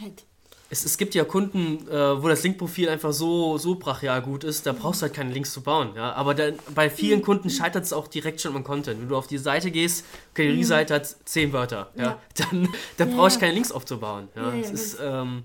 halt 0.00 0.24
es, 0.70 0.84
es 0.84 0.98
gibt 0.98 1.14
ja 1.14 1.24
Kunden, 1.24 1.88
äh, 1.88 2.22
wo 2.22 2.28
das 2.28 2.42
Linkprofil 2.42 2.88
einfach 2.88 3.12
so, 3.12 3.56
so 3.58 3.76
brachial 3.76 4.20
gut 4.22 4.44
ist, 4.44 4.66
da 4.66 4.72
brauchst 4.72 5.00
du 5.00 5.06
halt 5.06 5.14
keine 5.14 5.32
Links 5.32 5.52
zu 5.52 5.62
bauen. 5.62 5.92
Ja? 5.96 6.12
Aber 6.12 6.34
dann, 6.34 6.54
bei 6.74 6.90
vielen 6.90 7.22
Kunden 7.22 7.48
scheitert 7.48 7.84
es 7.84 7.92
auch 7.92 8.06
direkt 8.06 8.40
schon 8.40 8.54
am 8.54 8.64
Content. 8.64 9.00
Wenn 9.00 9.08
du 9.08 9.16
auf 9.16 9.26
die 9.26 9.38
Seite 9.38 9.70
gehst, 9.70 10.04
okay, 10.32 10.52
die 10.52 10.58
mhm. 10.58 10.64
Seite 10.64 10.94
hat 10.94 11.06
zehn 11.24 11.52
Wörter, 11.52 11.90
ja? 11.96 12.02
ja. 12.02 12.18
dann, 12.34 12.68
dann 12.98 13.10
ja. 13.10 13.16
brauche 13.16 13.28
ich 13.28 13.38
keine 13.38 13.52
Links 13.52 13.72
aufzubauen. 13.72 14.28
Ja? 14.36 14.52
ja 14.52 14.70
ist, 14.70 14.98
ähm, 15.02 15.44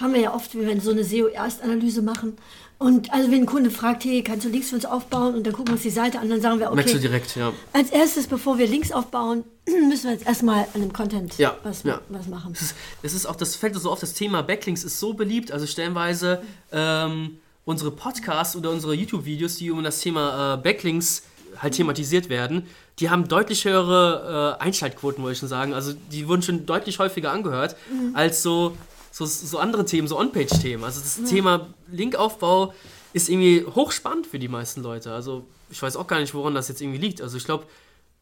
haben 0.00 0.14
wir 0.14 0.20
ja 0.20 0.34
oft, 0.34 0.54
wenn 0.54 0.66
wir 0.66 0.80
so 0.80 0.90
eine 0.90 1.04
SEO-Erstanalyse 1.04 2.02
machen, 2.02 2.36
und 2.78 3.12
also 3.12 3.30
wenn 3.32 3.40
ein 3.40 3.46
Kunde 3.46 3.72
fragt, 3.72 4.04
hey, 4.04 4.22
kannst 4.22 4.46
du 4.46 4.50
Links 4.50 4.68
für 4.68 4.76
uns 4.76 4.84
aufbauen? 4.84 5.34
Und 5.34 5.44
dann 5.44 5.52
gucken 5.52 5.68
wir 5.68 5.72
uns 5.72 5.82
die 5.82 5.90
Seite 5.90 6.20
an, 6.20 6.30
dann 6.30 6.40
sagen 6.40 6.60
wir, 6.60 6.68
okay. 6.68 6.76
Merkst 6.76 6.94
du 6.94 6.98
direkt, 7.00 7.34
ja. 7.34 7.52
Als 7.72 7.90
erstes, 7.90 8.28
bevor 8.28 8.56
wir 8.56 8.68
Links 8.68 8.92
aufbauen, 8.92 9.42
müssen 9.88 10.04
wir 10.04 10.12
jetzt 10.12 10.26
erstmal 10.26 10.68
an 10.74 10.82
dem 10.82 10.92
Content 10.92 11.36
ja, 11.38 11.56
was, 11.64 11.82
ja. 11.82 12.00
was 12.08 12.28
machen. 12.28 12.52
Das 12.52 12.62
ist, 12.62 12.76
das 13.02 13.14
ist 13.14 13.26
auch, 13.26 13.34
das 13.34 13.56
fällt 13.56 13.74
so 13.74 13.90
auf, 13.90 13.98
das 13.98 14.14
Thema 14.14 14.42
Backlinks 14.42 14.84
ist 14.84 15.00
so 15.00 15.12
beliebt, 15.12 15.50
also 15.50 15.66
stellenweise 15.66 16.40
ähm, 16.70 17.38
unsere 17.64 17.90
Podcasts 17.90 18.54
oder 18.54 18.70
unsere 18.70 18.94
YouTube-Videos, 18.94 19.56
die 19.56 19.72
um 19.72 19.82
das 19.82 19.98
Thema 19.98 20.54
äh, 20.54 20.56
Backlinks 20.58 21.24
halt 21.60 21.74
thematisiert 21.74 22.28
werden, 22.28 22.64
die 23.00 23.10
haben 23.10 23.26
deutlich 23.26 23.64
höhere 23.64 24.56
äh, 24.60 24.62
Einschaltquoten, 24.62 25.24
wollte 25.24 25.32
ich 25.32 25.38
schon 25.40 25.48
sagen. 25.48 25.74
Also 25.74 25.94
die 26.12 26.28
wurden 26.28 26.42
schon 26.42 26.64
deutlich 26.64 27.00
häufiger 27.00 27.32
angehört, 27.32 27.74
mhm. 27.90 28.14
als 28.14 28.42
so 28.44 28.76
so, 29.10 29.26
so 29.26 29.58
andere 29.58 29.84
Themen, 29.84 30.08
so 30.08 30.18
On-Page-Themen. 30.18 30.84
Also 30.84 31.00
das 31.00 31.18
ja. 31.18 31.24
Thema 31.24 31.68
Linkaufbau 31.90 32.74
ist 33.12 33.28
irgendwie 33.28 33.64
hochspannend 33.64 34.26
für 34.26 34.38
die 34.38 34.48
meisten 34.48 34.82
Leute. 34.82 35.12
Also 35.12 35.44
ich 35.70 35.80
weiß 35.80 35.96
auch 35.96 36.06
gar 36.06 36.20
nicht, 36.20 36.34
woran 36.34 36.54
das 36.54 36.68
jetzt 36.68 36.80
irgendwie 36.80 36.98
liegt. 36.98 37.20
Also 37.20 37.36
ich 37.36 37.44
glaube, 37.44 37.64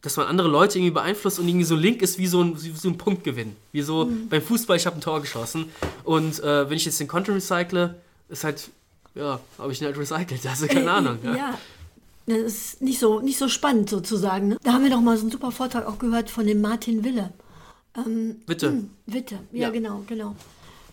dass 0.03 0.16
man 0.16 0.27
andere 0.27 0.49
Leute 0.49 0.79
irgendwie 0.79 0.92
beeinflusst 0.92 1.38
und 1.38 1.49
irgendwie 1.49 1.64
so 1.64 1.75
ein 1.75 1.81
Link 1.81 2.03
ist 2.03 2.18
wie 2.18 2.27
so 2.27 2.42
ein, 2.42 2.62
wie 2.62 2.70
so 2.70 2.88
ein 2.88 2.99
Punktgewinn. 2.99 3.57
Wie 3.72 3.83
so 3.83 4.07
mhm. 4.07 4.29
beim 4.29 4.42
Fußball, 4.42 4.77
ich 4.77 4.87
habe 4.87 4.96
ein 4.96 5.01
Tor 5.01 5.20
geschossen. 5.20 5.66
Und 6.05 6.42
äh, 6.42 6.68
wenn 6.68 6.77
ich 6.77 6.85
jetzt 6.85 7.01
den 7.01 7.09
Content 7.09 7.37
recycle, 7.37 7.96
ist 8.29 8.44
halt, 8.44 8.70
ja, 9.14 9.40
habe 9.59 9.72
ich 9.72 9.81
ihn 9.81 9.87
halt 9.87 9.99
recycelt. 9.99 10.44
Also 10.49 10.66
keine 10.66 10.87
äh, 10.87 10.88
Ahnung. 10.88 11.18
Ja. 11.25 11.35
ja. 11.35 11.59
Das 12.27 12.38
ist 12.38 12.83
nicht 12.83 12.99
so, 12.99 13.20
nicht 13.20 13.38
so 13.38 13.49
spannend 13.49 13.88
sozusagen. 13.88 14.49
Ne? 14.49 14.59
Da 14.62 14.72
haben 14.72 14.83
wir 14.83 14.90
doch 14.90 15.01
mal 15.01 15.16
so 15.16 15.22
einen 15.22 15.31
super 15.31 15.53
Vortrag 15.53 15.87
auch 15.87 15.99
gehört 15.99 16.29
von 16.29 16.46
dem 16.46 16.61
Martin 16.61 17.05
Wille. 17.05 17.33
Ähm, 17.96 18.37
Witte. 18.46 18.70
Mh, 18.70 18.77
hm, 18.77 18.90
Witte, 19.07 19.35
ja, 19.53 19.61
ja, 19.61 19.70
genau, 19.70 20.03
genau. 20.07 20.35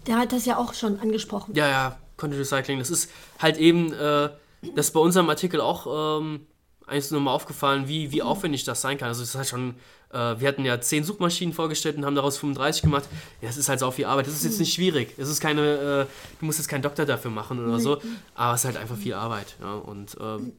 Der 0.08 0.18
hat 0.18 0.32
das 0.32 0.46
ja 0.46 0.58
auch 0.58 0.74
schon 0.74 1.00
angesprochen. 1.00 1.54
Ja, 1.56 1.68
ja, 1.68 1.98
Content 2.18 2.40
Recycling. 2.40 2.80
Das 2.80 2.90
ist 2.90 3.10
halt 3.40 3.58
eben, 3.58 3.94
äh, 3.94 4.30
das 4.76 4.88
ist 4.88 4.92
bei 4.92 5.00
unserem 5.00 5.30
Artikel 5.30 5.62
auch 5.62 6.20
ähm, 6.20 6.46
eigentlich 6.88 7.08
so 7.08 7.16
nochmal 7.16 7.34
aufgefallen, 7.34 7.88
wie, 7.88 8.12
wie 8.12 8.22
aufwendig 8.22 8.64
das 8.64 8.82
sein 8.82 8.98
kann. 8.98 9.08
Also, 9.08 9.22
das 9.22 9.30
ist 9.30 9.36
halt 9.36 9.48
schon, 9.48 9.76
äh, 10.12 10.40
wir 10.40 10.48
hatten 10.48 10.66
ja 10.66 10.80
10 10.80 11.04
Suchmaschinen 11.04 11.54
vorgestellt 11.54 11.98
und 11.98 12.06
haben 12.06 12.16
daraus 12.16 12.38
35 12.38 12.82
gemacht. 12.84 13.06
Ja, 13.42 13.48
das 13.48 13.58
ist 13.58 13.70
halt 13.70 13.80
so 13.80 13.92
viel 13.92 14.06
Arbeit. 14.06 14.28
Das 14.28 14.34
ist 14.34 14.44
jetzt 14.44 14.60
nicht 14.60 14.74
schwierig. 14.74 15.14
Es 15.18 15.30
ist 15.30 15.40
keine, 15.40 15.62
äh, 15.62 16.06
du 16.40 16.46
musst 16.46 16.60
jetzt 16.60 16.68
keinen 16.68 16.82
Doktor 16.82 17.06
dafür 17.06 17.32
machen 17.32 17.64
oder 17.64 17.80
so, 17.80 18.02
aber 18.36 18.54
es 18.54 18.62
ist 18.62 18.66
halt 18.66 18.78
einfach 18.78 18.98
viel 18.98 19.14
Arbeit. 19.14 19.56
Ja, 19.62 19.76
und 19.76 20.18
ähm, 20.20 20.54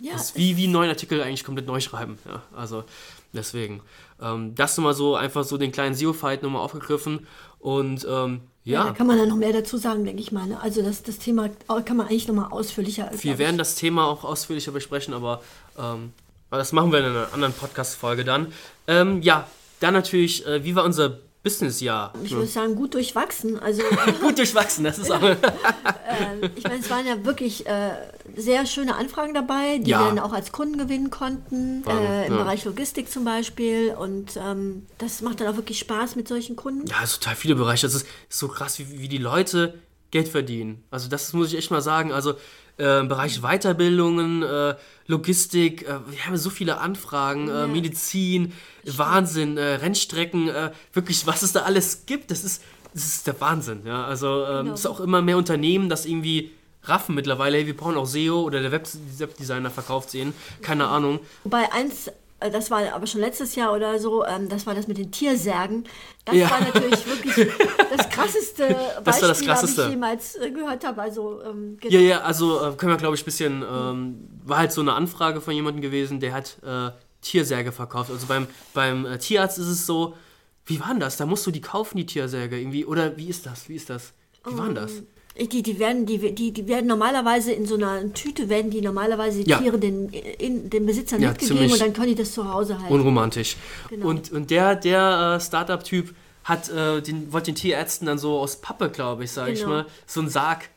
ja, 0.00 0.12
das 0.14 0.30
ist 0.30 0.36
wie, 0.36 0.56
wie 0.56 0.64
einen 0.64 0.72
neuen 0.72 0.90
Artikel 0.90 1.22
eigentlich 1.22 1.44
komplett 1.44 1.66
neu 1.66 1.80
schreiben. 1.80 2.18
Ja, 2.26 2.42
also 2.56 2.84
deswegen. 3.32 3.82
Ähm, 4.20 4.54
das 4.54 4.76
nochmal 4.76 4.94
so, 4.94 5.16
einfach 5.16 5.44
so 5.44 5.56
den 5.56 5.72
kleinen 5.72 5.94
SEO-Fight 5.94 6.42
nochmal 6.42 6.62
aufgegriffen 6.62 7.26
und 7.60 8.06
ähm, 8.08 8.42
ja. 8.64 8.80
ja. 8.80 8.84
Da 8.88 8.92
kann 8.92 9.06
man 9.06 9.18
dann 9.18 9.28
noch 9.28 9.36
mehr 9.36 9.52
dazu 9.52 9.76
sagen, 9.76 10.04
denke 10.04 10.22
ich 10.22 10.32
mal. 10.32 10.46
Ne? 10.46 10.60
Also 10.60 10.82
das, 10.82 11.02
das 11.02 11.18
Thema 11.18 11.50
kann 11.84 11.96
man 11.96 12.06
eigentlich 12.06 12.28
nochmal 12.28 12.50
ausführlicher. 12.50 13.10
Wir 13.20 13.38
werden 13.38 13.58
das 13.58 13.74
Thema 13.74 14.06
auch 14.06 14.24
ausführlicher 14.24 14.72
besprechen, 14.72 15.14
aber 15.14 15.42
ähm, 15.78 16.12
das 16.50 16.72
machen 16.72 16.92
wir 16.92 17.00
in 17.00 17.06
einer 17.06 17.32
anderen 17.32 17.54
Podcast-Folge 17.54 18.24
dann. 18.24 18.52
Ähm, 18.86 19.22
ja, 19.22 19.46
dann 19.80 19.94
natürlich, 19.94 20.46
äh, 20.46 20.64
wie 20.64 20.74
war 20.76 20.84
unser 20.84 21.18
Businessjahr. 21.42 22.12
Ich 22.22 22.30
würde 22.32 22.46
sagen, 22.46 22.76
gut 22.76 22.94
durchwachsen. 22.94 23.58
Also, 23.58 23.82
Gut 24.20 24.38
durchwachsen, 24.38 24.84
das 24.84 24.98
ist 24.98 25.10
auch. 25.10 25.20
äh, 25.22 25.36
ich 26.54 26.62
meine, 26.62 26.78
es 26.80 26.88
waren 26.88 27.04
ja 27.06 27.24
wirklich 27.24 27.66
äh, 27.66 27.90
sehr 28.36 28.64
schöne 28.64 28.94
Anfragen 28.94 29.34
dabei, 29.34 29.78
die 29.78 29.90
Ja. 29.90 30.00
wir 30.00 30.06
dann 30.08 30.18
auch 30.20 30.32
als 30.32 30.52
Kunden 30.52 30.78
gewinnen 30.78 31.10
konnten, 31.10 31.84
Waren, 31.84 32.04
äh, 32.06 32.26
im 32.26 32.34
ja. 32.34 32.42
Bereich 32.42 32.64
Logistik 32.64 33.10
zum 33.10 33.24
Beispiel. 33.24 33.94
Und 33.98 34.36
ähm, 34.36 34.86
das 34.98 35.20
macht 35.20 35.40
dann 35.40 35.48
auch 35.48 35.56
wirklich 35.56 35.80
Spaß 35.80 36.14
mit 36.14 36.28
solchen 36.28 36.54
Kunden. 36.54 36.86
Ja, 36.86 37.02
ist 37.02 37.14
total 37.20 37.34
viele 37.34 37.56
Bereiche. 37.56 37.86
Das 37.86 37.94
ist 37.96 38.06
so 38.28 38.46
krass, 38.46 38.78
wie, 38.78 39.00
wie 39.00 39.08
die 39.08 39.18
Leute 39.18 39.74
Geld 40.12 40.28
verdienen. 40.28 40.84
Also 40.90 41.08
das 41.08 41.32
muss 41.32 41.48
ich 41.48 41.58
echt 41.58 41.70
mal 41.72 41.82
sagen. 41.82 42.12
Also 42.12 42.34
äh, 42.82 43.00
im 43.00 43.08
Bereich 43.08 43.40
Weiterbildungen, 43.42 44.42
äh, 44.42 44.74
Logistik, 45.06 45.82
äh, 45.82 45.98
wir 46.10 46.26
haben 46.26 46.36
so 46.36 46.50
viele 46.50 46.78
Anfragen, 46.78 47.48
äh, 47.48 47.66
Medizin, 47.66 48.52
Wahnsinn, 48.84 49.56
äh, 49.56 49.74
Rennstrecken, 49.74 50.50
wirklich, 50.92 51.26
was 51.26 51.42
es 51.42 51.52
da 51.52 51.60
alles 51.62 52.04
gibt, 52.06 52.30
das 52.30 52.42
ist, 52.44 52.62
das 52.92 53.04
ist 53.04 53.26
der 53.26 53.40
Wahnsinn. 53.40 53.82
Ja? 53.86 54.04
Also 54.04 54.44
ähm, 54.44 54.64
Genau. 54.64 54.74
es 54.74 54.80
ist 54.80 54.86
auch 54.86 55.00
immer 55.00 55.22
mehr 55.22 55.36
Unternehmen, 55.36 55.88
das 55.88 56.04
irgendwie 56.04 56.50
raffen 56.84 57.14
mittlerweile, 57.14 57.58
hey, 57.58 57.66
wir 57.66 57.76
brauchen 57.76 57.96
auch 57.96 58.06
SEO 58.06 58.42
oder 58.42 58.60
der 58.60 58.72
Web 58.72 58.88
Webdesigner 59.18 59.70
verkauft 59.70 60.10
sehen, 60.10 60.34
keine 60.62 60.88
Ahnung. 60.88 61.20
Wobei 61.44 61.72
eins, 61.72 62.10
das 62.50 62.70
war 62.70 62.92
aber 62.92 63.06
schon 63.06 63.20
letztes 63.20 63.54
Jahr 63.54 63.72
oder 63.74 63.98
so, 63.98 64.24
ähm, 64.24 64.48
das 64.48 64.66
war 64.66 64.74
das 64.74 64.88
mit 64.88 64.98
den 64.98 65.10
Tiersärgen. 65.12 65.84
Das 66.24 66.34
Ja. 66.36 66.50
war 66.50 66.60
natürlich 66.60 67.06
wirklich 67.06 67.48
das 67.96 68.08
krasseste 68.08 68.66
Beispiel, 68.68 68.76
Das 69.04 69.20
war 69.22 69.28
das 69.28 69.40
was 69.40 69.46
Krasseste. 69.46 69.82
ich 69.84 69.90
jemals 69.90 70.36
äh, 70.36 70.50
gehört 70.50 70.84
habe. 70.86 71.02
Also, 71.02 71.42
ähm, 71.42 71.76
genau. 71.80 71.94
Ja, 71.94 72.00
ja, 72.00 72.20
also 72.22 72.58
äh, 72.64 72.72
können 72.76 72.92
wir, 72.92 72.96
glaube 72.96 73.14
ich, 73.16 73.22
ein 73.22 73.24
bisschen, 73.24 73.62
ähm, 73.62 74.28
war 74.44 74.58
halt 74.58 74.72
so 74.72 74.80
eine 74.80 74.92
Anfrage 74.94 75.40
von 75.40 75.54
jemandem 75.54 75.82
gewesen, 75.82 76.20
der 76.20 76.32
hat 76.34 76.58
äh, 76.64 76.90
Tiersäge 77.20 77.72
verkauft. 77.72 78.10
Also 78.10 78.26
beim, 78.26 78.46
beim 78.74 79.06
äh, 79.06 79.18
Tierarzt 79.18 79.58
ist 79.58 79.68
es 79.68 79.86
so, 79.86 80.14
wie 80.66 80.78
war 80.80 80.88
denn 80.88 81.00
das? 81.00 81.16
Da 81.16 81.26
musst 81.26 81.46
du 81.46 81.50
die 81.50 81.60
kaufen, 81.60 81.96
die 81.96 82.06
Tiersäge 82.06 82.58
irgendwie, 82.58 82.84
oder 82.86 83.16
wie 83.16 83.28
ist 83.28 83.46
das? 83.46 83.68
Wie 83.68 83.74
ist 83.76 83.90
das? 83.90 84.12
Wie 84.46 84.56
war 84.56 84.66
denn 84.66 84.74
das? 84.76 84.92
Die, 85.38 85.62
die, 85.62 85.78
werden, 85.78 86.04
die, 86.06 86.34
die, 86.34 86.52
die 86.52 86.68
werden 86.68 86.86
normalerweise 86.86 87.52
in 87.52 87.64
so 87.66 87.74
einer 87.76 88.12
Tüte, 88.12 88.48
werden 88.50 88.70
die 88.70 88.82
normalerweise 88.82 89.42
die 89.42 89.50
Ja. 89.50 89.58
Tiere 89.58 89.78
den, 89.78 90.10
in, 90.10 90.68
den 90.68 90.84
Besitzern 90.86 91.22
Ja, 91.22 91.30
mitgegeben 91.30 91.72
und 91.72 91.80
dann 91.80 91.92
können 91.94 92.08
die 92.08 92.14
das 92.14 92.32
zu 92.32 92.52
Hause 92.52 92.78
halten. 92.78 92.92
Unromantisch. 92.92 93.56
Genau. 93.88 94.08
Und, 94.08 94.30
und 94.30 94.50
der, 94.50 94.76
der 94.76 95.36
äh, 95.36 95.40
Startup-Typ 95.40 96.14
hat 96.44 96.68
äh, 96.68 97.00
den, 97.00 97.32
wollte 97.32 97.46
den 97.52 97.54
Tierärzten 97.54 98.06
dann 98.06 98.18
so 98.18 98.38
aus 98.38 98.56
Pappe, 98.56 98.90
glaube 98.90 99.24
ich, 99.24 99.30
sage 99.32 99.52
ich 99.52 99.60
Genau. 99.60 99.70
mal, 99.70 99.86
so 100.06 100.20
einen 100.20 100.28
Sarg 100.28 100.68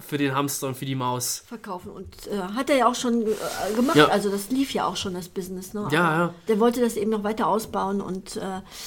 für 0.00 0.16
den 0.18 0.34
Hamster 0.34 0.66
und 0.68 0.76
für 0.76 0.86
die 0.86 0.94
Maus. 0.94 1.44
verkaufen. 1.46 1.90
Und 1.92 2.08
äh, 2.26 2.38
hat 2.56 2.70
er 2.70 2.76
ja 2.78 2.86
auch 2.88 2.94
schon 2.94 3.22
äh, 3.22 3.74
gemacht. 3.76 3.96
Ja. 3.96 4.06
Also 4.08 4.30
das 4.30 4.50
lief 4.50 4.72
ja 4.72 4.86
auch 4.86 4.96
schon, 4.96 5.12
das 5.14 5.28
Business. 5.28 5.74
Ne? 5.74 5.86
Ja, 5.92 6.18
ja. 6.18 6.34
Der 6.48 6.58
wollte 6.58 6.80
das 6.80 6.96
eben 6.96 7.10
noch 7.10 7.22
weiter 7.22 7.46
ausbauen 7.46 8.00
und 8.00 8.36
äh, 8.36 8.40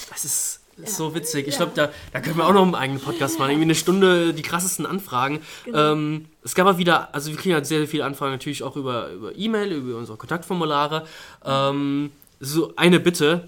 Das 0.10 0.26
ist, 0.26 0.62
ist 0.78 0.98
so 0.98 1.14
witzig. 1.14 1.48
Ich 1.48 1.58
glaube, 1.58 1.72
da, 1.76 1.90
da 2.12 2.20
können 2.20 2.38
wir 2.38 2.46
auch 2.46 2.54
noch 2.54 2.64
einen 2.64 2.76
eigenen 2.76 3.02
Podcast 3.02 3.40
machen. 3.40 3.52
Irgendwie 3.52 3.66
eine 3.66 3.76
Stunde 3.76 4.34
die 4.34 4.42
krassesten 4.42 4.86
Anfragen. 4.86 5.42
Ähm, 5.74 6.26
es 6.44 6.56
gab 6.56 6.66
mal 6.66 6.78
wieder, 6.78 7.14
also 7.14 7.32
wir 7.32 7.38
kriegen 7.38 7.56
halt 7.56 7.66
sehr, 7.66 7.80
sehr 7.80 7.88
viele 7.88 8.06
Anfragen 8.06 8.32
natürlich 8.32 8.64
auch 8.64 8.76
über 8.76 9.12
über 9.12 9.36
E-Mail, 9.38 9.72
über 9.72 9.98
unsere 9.98 10.18
Kontaktformulare. 10.18 11.06
Ähm, 11.46 12.12
so 12.40 12.74
eine 12.76 13.00
Bitte, 13.00 13.48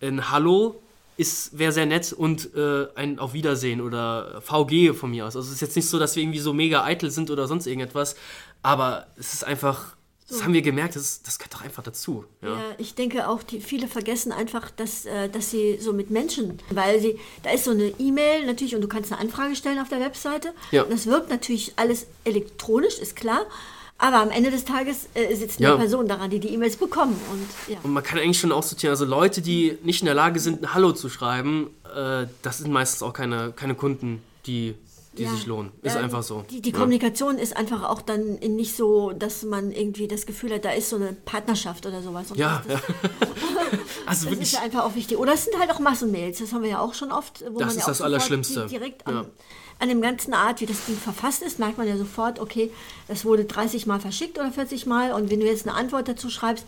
ein 0.00 0.30
Hallo 0.30 0.80
ist 1.16 1.58
wäre 1.58 1.72
sehr 1.72 1.86
nett 1.86 2.12
und 2.12 2.54
äh, 2.54 2.86
ein 2.94 3.18
Auf 3.18 3.32
Wiedersehen 3.32 3.80
oder 3.80 4.42
VG 4.42 4.92
von 4.92 5.10
mir 5.10 5.26
aus. 5.26 5.36
Also 5.36 5.48
es 5.48 5.54
ist 5.54 5.60
jetzt 5.62 5.76
nicht 5.76 5.88
so, 5.88 5.98
dass 5.98 6.14
wir 6.14 6.22
irgendwie 6.22 6.38
so 6.38 6.52
mega 6.52 6.84
eitel 6.84 7.10
sind 7.10 7.30
oder 7.30 7.46
sonst 7.46 7.66
irgendetwas, 7.66 8.16
aber 8.62 9.06
es 9.18 9.32
ist 9.32 9.44
einfach, 9.44 9.95
das 10.28 10.42
haben 10.42 10.52
wir 10.54 10.62
gemerkt, 10.62 10.96
das, 10.96 11.22
das 11.22 11.38
gehört 11.38 11.54
doch 11.54 11.62
einfach 11.62 11.82
dazu. 11.82 12.24
Ja. 12.42 12.48
Ja, 12.48 12.62
ich 12.78 12.94
denke 12.94 13.28
auch, 13.28 13.42
die, 13.42 13.60
viele 13.60 13.86
vergessen 13.86 14.32
einfach, 14.32 14.70
dass, 14.70 15.04
äh, 15.06 15.28
dass 15.28 15.50
sie 15.50 15.78
so 15.80 15.92
mit 15.92 16.10
Menschen, 16.10 16.58
weil 16.70 17.00
sie, 17.00 17.18
da 17.42 17.50
ist 17.50 17.64
so 17.64 17.70
eine 17.70 17.92
E-Mail 17.98 18.44
natürlich 18.46 18.74
und 18.74 18.80
du 18.80 18.88
kannst 18.88 19.12
eine 19.12 19.20
Anfrage 19.20 19.54
stellen 19.54 19.78
auf 19.78 19.88
der 19.88 20.00
Webseite. 20.00 20.52
Ja. 20.72 20.82
Und 20.82 20.92
das 20.92 21.06
wirkt 21.06 21.30
natürlich 21.30 21.72
alles 21.76 22.06
elektronisch, 22.24 22.98
ist 22.98 23.14
klar. 23.16 23.46
Aber 23.98 24.16
am 24.18 24.30
Ende 24.30 24.50
des 24.50 24.64
Tages 24.66 25.08
äh, 25.14 25.34
sitzt 25.34 25.58
Ja. 25.58 25.70
eine 25.70 25.78
Person 25.78 26.06
daran, 26.06 26.28
die 26.28 26.38
die 26.38 26.48
E-Mails 26.48 26.76
bekommen. 26.76 27.18
Und 27.32 27.72
ja. 27.72 27.78
Und 27.82 27.92
man 27.94 28.02
kann 28.02 28.18
eigentlich 28.18 28.38
schon 28.38 28.52
aussortieren, 28.52 28.90
also 28.92 29.06
Leute, 29.06 29.40
die 29.40 29.78
nicht 29.84 30.00
in 30.02 30.06
der 30.06 30.14
Lage 30.14 30.38
sind, 30.38 30.62
ein 30.62 30.74
Hallo 30.74 30.92
zu 30.92 31.08
schreiben, 31.08 31.70
äh, 31.94 32.26
das 32.42 32.58
sind 32.58 32.70
meistens 32.72 33.02
auch 33.02 33.14
keine, 33.14 33.52
keine 33.56 33.74
Kunden, 33.74 34.22
die, 34.44 34.74
die 35.18 35.24
Ja. 35.24 35.30
sich 35.32 35.46
lohnen. 35.46 35.72
Ist 35.82 35.94
Ja, 35.94 36.00
einfach 36.02 36.22
so. 36.22 36.44
Die, 36.50 36.60
die 36.60 36.70
Ja. 36.70 36.76
Kommunikation 36.78 37.38
ist 37.38 37.56
einfach 37.56 37.82
auch 37.88 38.02
dann 38.02 38.34
nicht 38.36 38.76
so, 38.76 39.12
dass 39.12 39.42
man 39.42 39.72
irgendwie 39.72 40.08
das 40.08 40.26
Gefühl 40.26 40.52
hat, 40.54 40.64
da 40.64 40.70
ist 40.70 40.88
so 40.90 40.96
eine 40.96 41.12
Partnerschaft 41.12 41.86
oder 41.86 42.02
sowas. 42.02 42.30
Und 42.30 42.38
Ja, 42.38 42.62
das, 42.66 42.80
ja. 42.80 42.80
Also 44.06 44.06
Das 44.06 44.18
ist 44.24 44.30
wirklich, 44.30 44.52
ja 44.52 44.60
einfach 44.60 44.84
auch 44.84 44.94
wichtig. 44.94 45.18
Oder 45.18 45.32
es 45.34 45.44
sind 45.44 45.58
halt 45.58 45.70
auch 45.72 45.80
Massenmails, 45.80 46.38
das 46.38 46.52
haben 46.52 46.62
wir 46.62 46.70
ja 46.70 46.80
auch 46.80 46.94
schon 46.94 47.10
oft. 47.10 47.40
Wo 47.50 47.58
Das 47.58 47.68
man 47.68 47.76
ist 47.76 47.82
ja 47.82 47.86
das 47.86 48.00
Allerschlimmste. 48.00 48.62
di- 48.66 48.68
Direkt 48.78 49.06
an, 49.06 49.26
an 49.80 49.88
dem 49.88 50.00
ganzen 50.00 50.32
Art, 50.34 50.60
wie 50.60 50.66
das 50.66 50.84
Ding 50.86 50.96
verfasst 50.96 51.42
ist, 51.42 51.58
merkt 51.58 51.76
man 51.76 51.88
ja 51.88 51.96
sofort, 51.96 52.38
okay, 52.38 52.70
das 53.08 53.24
wurde 53.24 53.44
30 53.44 53.86
Mal 53.86 53.98
verschickt 54.00 54.38
oder 54.38 54.52
40 54.52 54.86
Mal 54.86 55.12
und 55.12 55.30
wenn 55.30 55.40
du 55.40 55.46
jetzt 55.46 55.66
eine 55.66 55.76
Antwort 55.76 56.06
dazu 56.08 56.30
schreibst, 56.30 56.64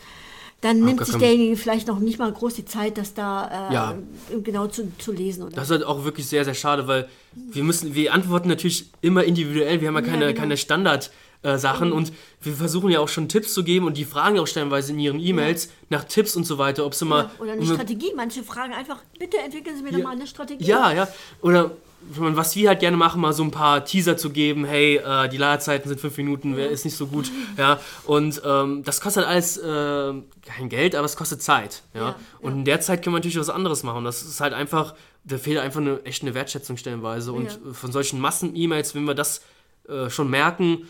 dann 0.61 0.81
nimmt 0.81 1.05
sich 1.07 1.15
derjenige 1.17 1.57
vielleicht 1.57 1.87
noch 1.87 2.01
nicht 2.01 2.19
mal 2.19 2.33
groß 2.33 2.55
die 2.55 2.65
Zeit, 2.65 2.99
das 2.99 3.15
da 3.15 3.69
äh, 3.71 3.75
Ja. 3.75 3.99
genau 4.43 4.67
zu, 4.67 4.91
zu 4.99 5.13
lesen. 5.13 5.45
Oder? 5.45 5.53
das 5.57 5.65
ist 5.67 5.71
halt 5.71 5.85
auch 5.85 6.05
wirklich 6.05 6.27
sehr, 6.27 6.45
sehr 6.45 6.55
schade, 6.55 6.89
weil 6.89 7.09
wir 7.35 7.63
müssen, 7.63 7.95
wir 7.95 8.13
antworten 8.13 8.49
natürlich 8.49 8.91
immer 9.01 9.23
individuell, 9.25 9.81
wir 9.81 9.89
haben 9.89 9.95
ja 9.95 10.03
keine, 10.03 10.27
genau. 10.29 10.41
keine 10.41 10.57
Standard- 10.57 11.11
äh, 11.43 11.57
Sachen 11.57 11.93
und 11.93 12.13
wir 12.41 12.53
versuchen 12.53 12.91
ja 12.91 12.99
auch 12.99 13.07
schon 13.09 13.29
Tipps 13.29 13.55
zu 13.55 13.63
geben 13.63 13.87
und 13.87 13.97
die 13.97 14.05
fragen 14.05 14.35
ja 14.35 14.43
auch 14.43 14.49
stellenweise 14.49 14.91
in 14.91 14.99
ihren 14.99 15.21
E-Mails 15.21 15.69
nach 15.89 16.03
Tipps 16.03 16.35
und 16.35 16.43
so 16.43 16.59
weiter, 16.59 16.85
ob 16.85 16.97
sie 16.97 17.05
mal 17.05 17.27
ja, 17.27 17.31
oder 17.39 17.53
eine 17.53 17.61
um- 17.61 17.67
Strategie. 17.69 18.11
Manche 18.17 18.43
fragen 18.43 18.73
einfach, 18.73 18.99
bitte 19.21 19.39
entwickeln 19.39 19.77
Sie 19.77 19.85
mir 19.85 19.93
doch 19.93 20.03
mal 20.03 20.17
eine 20.17 20.27
Strategie. 20.27 20.65
Ja, 20.65 20.91
ja. 20.93 21.07
Oder 21.41 21.71
was 22.01 22.57
wir 22.57 22.69
halt 22.71 22.81
gerne 22.81 22.97
machen, 22.97 23.21
mal 23.21 23.33
so 23.33 23.43
ein 23.43 23.51
paar 23.51 23.85
Teaser 23.85 24.17
zu 24.17 24.31
geben, 24.31 24.65
hey, 24.65 24.97
äh, 24.97 25.29
die 25.29 25.37
Ladezeiten 25.37 25.89
sind 25.89 26.01
fünf 26.01 26.17
Minuten, 26.17 26.57
wer 26.57 26.71
ist 26.71 26.85
nicht 26.85 26.97
so 26.97 27.07
gut, 27.07 27.31
ja. 27.57 27.81
Und 28.07 28.41
ähm, 28.45 28.83
das 28.85 29.01
kostet 29.01 29.27
halt 29.27 29.33
alles 29.35 29.57
äh, 29.59 30.23
kein 30.47 30.69
Geld, 30.69 30.95
aber 30.95 31.05
es 31.05 31.17
kostet 31.17 31.43
Zeit, 31.43 31.83
ja. 31.95 32.01
Ja, 32.01 32.17
Und 32.41 32.53
in 32.53 32.65
der 32.65 32.81
Zeit 32.81 33.03
können 33.03 33.15
wir 33.15 33.19
natürlich 33.19 33.39
was 33.39 33.51
anderes 33.51 33.83
machen. 33.83 34.05
Das 34.05 34.23
ist 34.23 34.41
halt 34.41 34.55
einfach, 34.55 34.95
da 35.25 35.37
fehlt 35.39 35.59
einfach 35.59 35.81
eine 35.81 36.03
echt 36.05 36.23
eine 36.23 36.35
Wertschätzung 36.35 36.77
stellenweise. 36.77 37.33
Und 37.33 37.47
Ja. 37.47 37.73
von 37.73 37.93
solchen 37.93 38.21
Massen-E-Mails, 38.21 38.95
wenn 38.95 39.05
wir 39.05 39.15
das 39.15 39.43
äh, 39.89 40.09
schon 40.09 40.31
merken, 40.31 40.87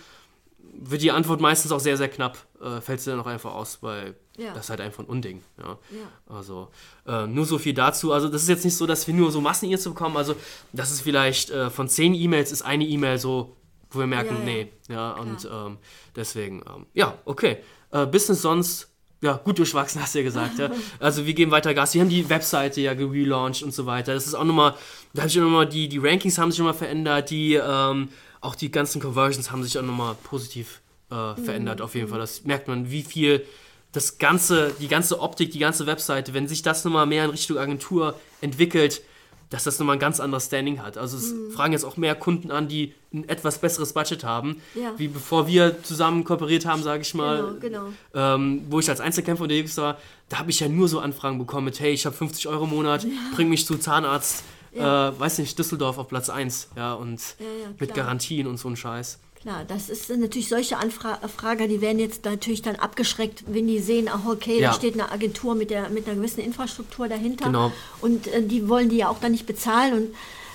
wird 0.81 1.03
die 1.03 1.11
Antwort 1.11 1.41
meistens 1.41 1.73
auch 1.73 1.81
sehr, 1.81 1.97
sehr 1.97 2.09
knapp. 2.09 2.39
Äh, 2.63 2.81
fällt 2.81 3.01
sie 3.01 3.11
dann 3.11 3.21
auch 3.21 3.27
einfach 3.27 3.55
aus, 3.55 3.79
weil 3.81 4.15
Ja. 4.39 4.55
das 4.55 4.65
ist 4.67 4.71
halt 4.71 4.81
einfach 4.81 5.01
ein 5.03 5.07
Unding. 5.07 5.43
Ja. 5.59 5.79
Ja. 5.91 6.35
Also 6.35 6.69
äh, 7.07 7.27
nur 7.27 7.45
so 7.45 7.59
viel 7.59 7.75
dazu. 7.75 8.13
Also 8.13 8.29
das 8.29 8.43
ist 8.43 8.49
jetzt 8.49 8.65
nicht 8.65 8.77
so, 8.77 8.87
dass 8.87 9.07
wir 9.07 9.15
nur 9.15 9.31
so 9.33 9.41
Massen-E-Mails 9.41 9.85
bekommen. 9.85 10.17
Also 10.17 10.37
das 10.73 10.91
ist 10.91 11.01
vielleicht 11.03 11.51
äh, 11.51 11.71
von 11.71 11.89
zehn 11.89 12.15
E-Mails 12.15 12.53
ist 12.53 12.63
eine 12.63 12.85
E-Mail 12.87 13.19
so, 13.19 13.57
wo 13.91 13.99
wir 13.99 14.07
merken, 14.07 14.35
Ja, 14.35 14.39
ja. 14.39 14.45
nee. 14.45 14.73
Ja, 14.89 15.13
und 15.13 15.49
ähm, 15.53 15.79
deswegen, 16.17 16.63
ähm, 16.67 16.87
ja, 16.95 17.19
okay. 17.25 17.59
Äh, 17.91 18.07
Business 18.07 18.43
sonst, 18.43 18.89
ja, 19.21 19.33
gut 19.37 19.59
durchwachsen, 19.59 20.01
hast 20.03 20.15
du 20.15 20.21
ja 20.21 20.25
gesagt. 20.25 20.59
ja. 20.59 20.71
Also 21.01 21.27
wir 21.27 21.35
geben 21.35 21.51
weiter 21.51 21.75
Gas. 21.75 21.95
Wir 21.95 22.03
haben 22.03 22.09
die 22.09 22.29
Webseite 22.29 22.81
ja 22.81 22.95
gelauncht 22.95 23.63
und 23.63 23.75
so 23.75 23.87
weiter. 23.87 24.15
Das 24.15 24.27
ist 24.27 24.35
auch 24.35 24.45
nochmal, 24.45 24.75
da 25.15 25.23
habe 25.23 25.29
ich 25.31 25.39
auch 25.39 25.43
nochmal, 25.45 25.67
die, 25.69 25.89
die 25.89 25.99
Rankings 25.99 26.39
haben 26.39 26.51
sich 26.53 26.61
nochmal 26.61 26.75
verändert, 26.75 27.31
die, 27.31 27.55
ähm, 27.55 28.09
auch 28.41 28.55
die 28.55 28.71
ganzen 28.71 29.01
Conversions 29.01 29.51
haben 29.51 29.65
sich 29.65 29.77
auch 29.79 29.83
nochmal 29.83 30.15
positiv 30.23 30.81
äh, 31.11 31.35
verändert, 31.35 31.81
auf 31.81 31.95
jeden 31.95 32.09
Fall. 32.09 32.19
Das 32.21 32.45
merkt 32.45 32.69
man, 32.69 32.91
wie 32.91 33.03
viel 33.03 33.45
das 33.93 34.19
ganze, 34.19 34.73
die 34.81 34.89
ganze 34.89 35.21
Optik, 35.21 35.51
die 35.51 35.59
ganze 35.59 35.87
Webseite, 35.87 36.35
wenn 36.35 36.47
sich 36.49 36.63
das 36.63 36.85
nochmal 36.85 37.07
mehr 37.07 37.25
in 37.25 37.31
Richtung 37.31 37.59
Agentur 37.59 38.15
entwickelt, 38.41 39.03
dass 39.51 39.65
das 39.65 39.79
nochmal 39.79 39.97
ein 39.97 39.99
ganz 39.99 40.21
anderes 40.21 40.45
Standing 40.47 40.83
hat. 40.83 40.99
Also 40.99 41.17
es 41.17 41.33
fragen 41.55 41.73
jetzt 41.73 41.85
auch 41.85 41.97
mehr 41.97 42.15
Kunden 42.15 42.51
an, 42.51 42.69
die 42.69 42.93
ein 43.15 43.27
etwas 43.31 43.59
besseres 43.59 43.95
Budget 43.95 44.23
haben, 44.23 44.61
Ja. 44.75 44.93
wie 44.99 45.09
bevor 45.09 45.47
wir 45.47 45.83
zusammen 45.83 46.23
kooperiert 46.25 46.67
haben, 46.67 46.83
sage 46.83 47.01
ich 47.01 47.15
mal. 47.15 47.57
Genau, 47.59 47.87
genau. 47.87 48.35
Ähm, 48.35 48.67
wo 48.69 48.79
ich 48.79 48.91
als 48.91 49.01
Einzelkämpfer 49.01 49.45
unterwegs 49.45 49.75
war, 49.79 49.97
da 50.29 50.39
habe 50.39 50.51
ich 50.51 50.61
ja 50.61 50.69
nur 50.69 50.87
so 50.87 51.01
Anfragen 51.01 51.39
bekommen 51.39 51.65
mit, 51.65 51.81
hey, 51.81 51.93
ich 51.93 52.05
habe 52.05 52.15
50 52.15 52.47
Euro 52.49 52.65
im 52.65 52.71
Monat, 52.71 53.07
bring 53.35 53.49
mich 53.49 53.65
zu 53.65 53.79
Zahnarzt, 53.79 54.45
Ja. 54.75 55.09
äh, 55.09 55.19
weiß 55.19 55.39
nicht, 55.39 55.59
Düsseldorf 55.59 55.97
auf 55.97 56.09
Platz 56.09 56.29
1, 56.29 56.69
ja, 56.77 56.93
und 56.93 57.19
Ja, 57.39 57.47
ja, 57.47 57.69
mit. 57.81 57.95
Garantien 57.95 58.47
und 58.47 58.59
so 58.59 58.69
ein 58.69 58.77
Scheiß. 58.77 59.19
Klar, 59.43 59.65
das 59.69 59.89
ist 59.89 60.11
natürlich 60.11 60.49
solche 60.49 60.79
Anfrager, 60.79 61.69
die 61.69 61.81
werden 61.81 62.01
jetzt 62.01 62.25
natürlich 62.25 62.61
dann 62.63 62.75
abgeschreckt, 62.77 63.45
wenn 63.47 63.69
die 63.69 63.79
sehen, 63.79 64.09
ach 64.13 64.27
okay, 64.27 64.61
Ja. 64.61 64.71
da 64.71 64.75
steht 64.75 64.95
eine 64.95 65.13
Agentur 65.13 65.55
mit, 65.55 65.71
der, 65.71 65.89
mit 65.91 66.07
einer 66.07 66.17
gewissen 66.17 66.41
Infrastruktur 66.41 67.07
dahinter. 67.09 67.45
Genau. 67.47 67.73
Und 68.01 68.27
äh, 68.27 68.43
die 68.43 68.69
wollen 68.69 68.89
die 68.89 68.97
ja 68.97 69.09
auch 69.09 69.21
dann 69.21 69.33
nicht 69.33 69.47
bezahlen 69.47 69.93
und 69.95 70.15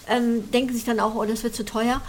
ähm, 0.09 0.51
denken 0.51 0.73
sich 0.73 0.83
dann 0.83 0.99
auch, 0.99 1.15
oh, 1.15 1.23
das 1.23 1.43
wird 1.43 1.55
zu 1.55 1.63
teuer. 1.63 2.01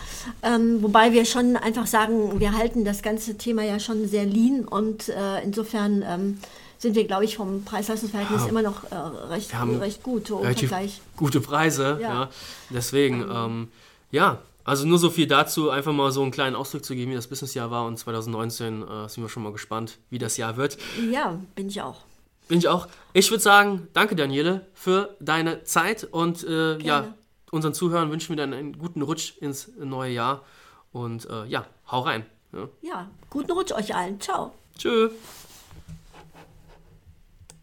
Ähm, 0.42 0.82
wobei 0.82 1.12
wir 1.12 1.24
schon 1.26 1.56
einfach 1.56 1.86
sagen, 1.86 2.40
wir 2.40 2.54
halten 2.58 2.84
das 2.84 3.02
ganze 3.02 3.38
Thema 3.38 3.62
ja 3.62 3.78
schon 3.78 4.08
sehr 4.08 4.24
lean 4.24 4.64
und 4.64 5.08
äh, 5.10 5.42
insofern 5.44 6.02
ähm, 6.04 6.38
sind 6.78 6.96
wir, 6.96 7.04
glaube 7.06 7.24
ich, 7.24 7.36
vom 7.36 7.62
Preis-Leistungs-Verhältnis 7.64 8.42
Ja. 8.42 8.48
immer 8.48 8.62
noch 8.62 8.82
äh, 8.90 8.96
recht, 9.28 9.52
Wir 9.52 9.60
haben 9.60 9.78
recht 9.78 10.02
gut 10.02 10.28
relativ 10.32 10.72
gute 11.16 11.40
Preise. 11.40 11.98
Ja. 12.02 12.08
Ja. 12.12 12.30
Deswegen, 12.70 13.24
ähm, 13.32 13.68
ja, 14.10 14.42
also 14.64 14.86
nur 14.86 14.98
so 14.98 15.10
viel 15.10 15.26
dazu, 15.26 15.70
einfach 15.70 15.92
mal 15.92 16.10
so 16.10 16.22
einen 16.22 16.30
kleinen 16.30 16.56
Ausdruck 16.56 16.84
zu 16.84 16.94
geben, 16.94 17.10
wie 17.10 17.16
das 17.16 17.28
Businessjahr 17.28 17.70
war 17.70 17.86
und 17.86 17.98
2019 17.98 18.82
äh, 18.82 19.08
sind 19.08 19.22
wir 19.22 19.28
schon 19.28 19.42
mal 19.42 19.52
gespannt, 19.52 19.98
wie 20.10 20.18
das 20.18 20.36
Jahr 20.36 20.56
wird. 20.56 20.78
Ja, 21.10 21.38
bin 21.54 21.68
ich 21.68 21.80
auch. 21.82 22.00
Bin 22.48 22.58
ich 22.58 22.68
auch. 22.68 22.88
Ich 23.12 23.30
würde 23.30 23.42
sagen, 23.42 23.88
danke 23.92 24.16
Daniele 24.16 24.66
für 24.74 25.16
deine 25.20 25.64
Zeit 25.64 26.04
und 26.04 26.44
äh, 26.44 26.78
ja, 26.78 27.14
unseren 27.50 27.74
Zuhörern 27.74 28.10
wünschen 28.10 28.30
wir 28.30 28.36
dann 28.36 28.52
einen 28.52 28.78
guten 28.78 29.02
Rutsch 29.02 29.38
ins 29.38 29.70
neue 29.78 30.12
Jahr 30.12 30.42
und 30.92 31.28
äh, 31.28 31.46
ja, 31.46 31.66
hau 31.90 32.00
rein. 32.00 32.26
Ja. 32.52 32.68
ja, 32.82 33.10
guten 33.30 33.52
Rutsch 33.52 33.72
euch 33.72 33.94
allen. 33.94 34.20
Ciao. 34.20 34.52
Tschüss. 34.78 35.12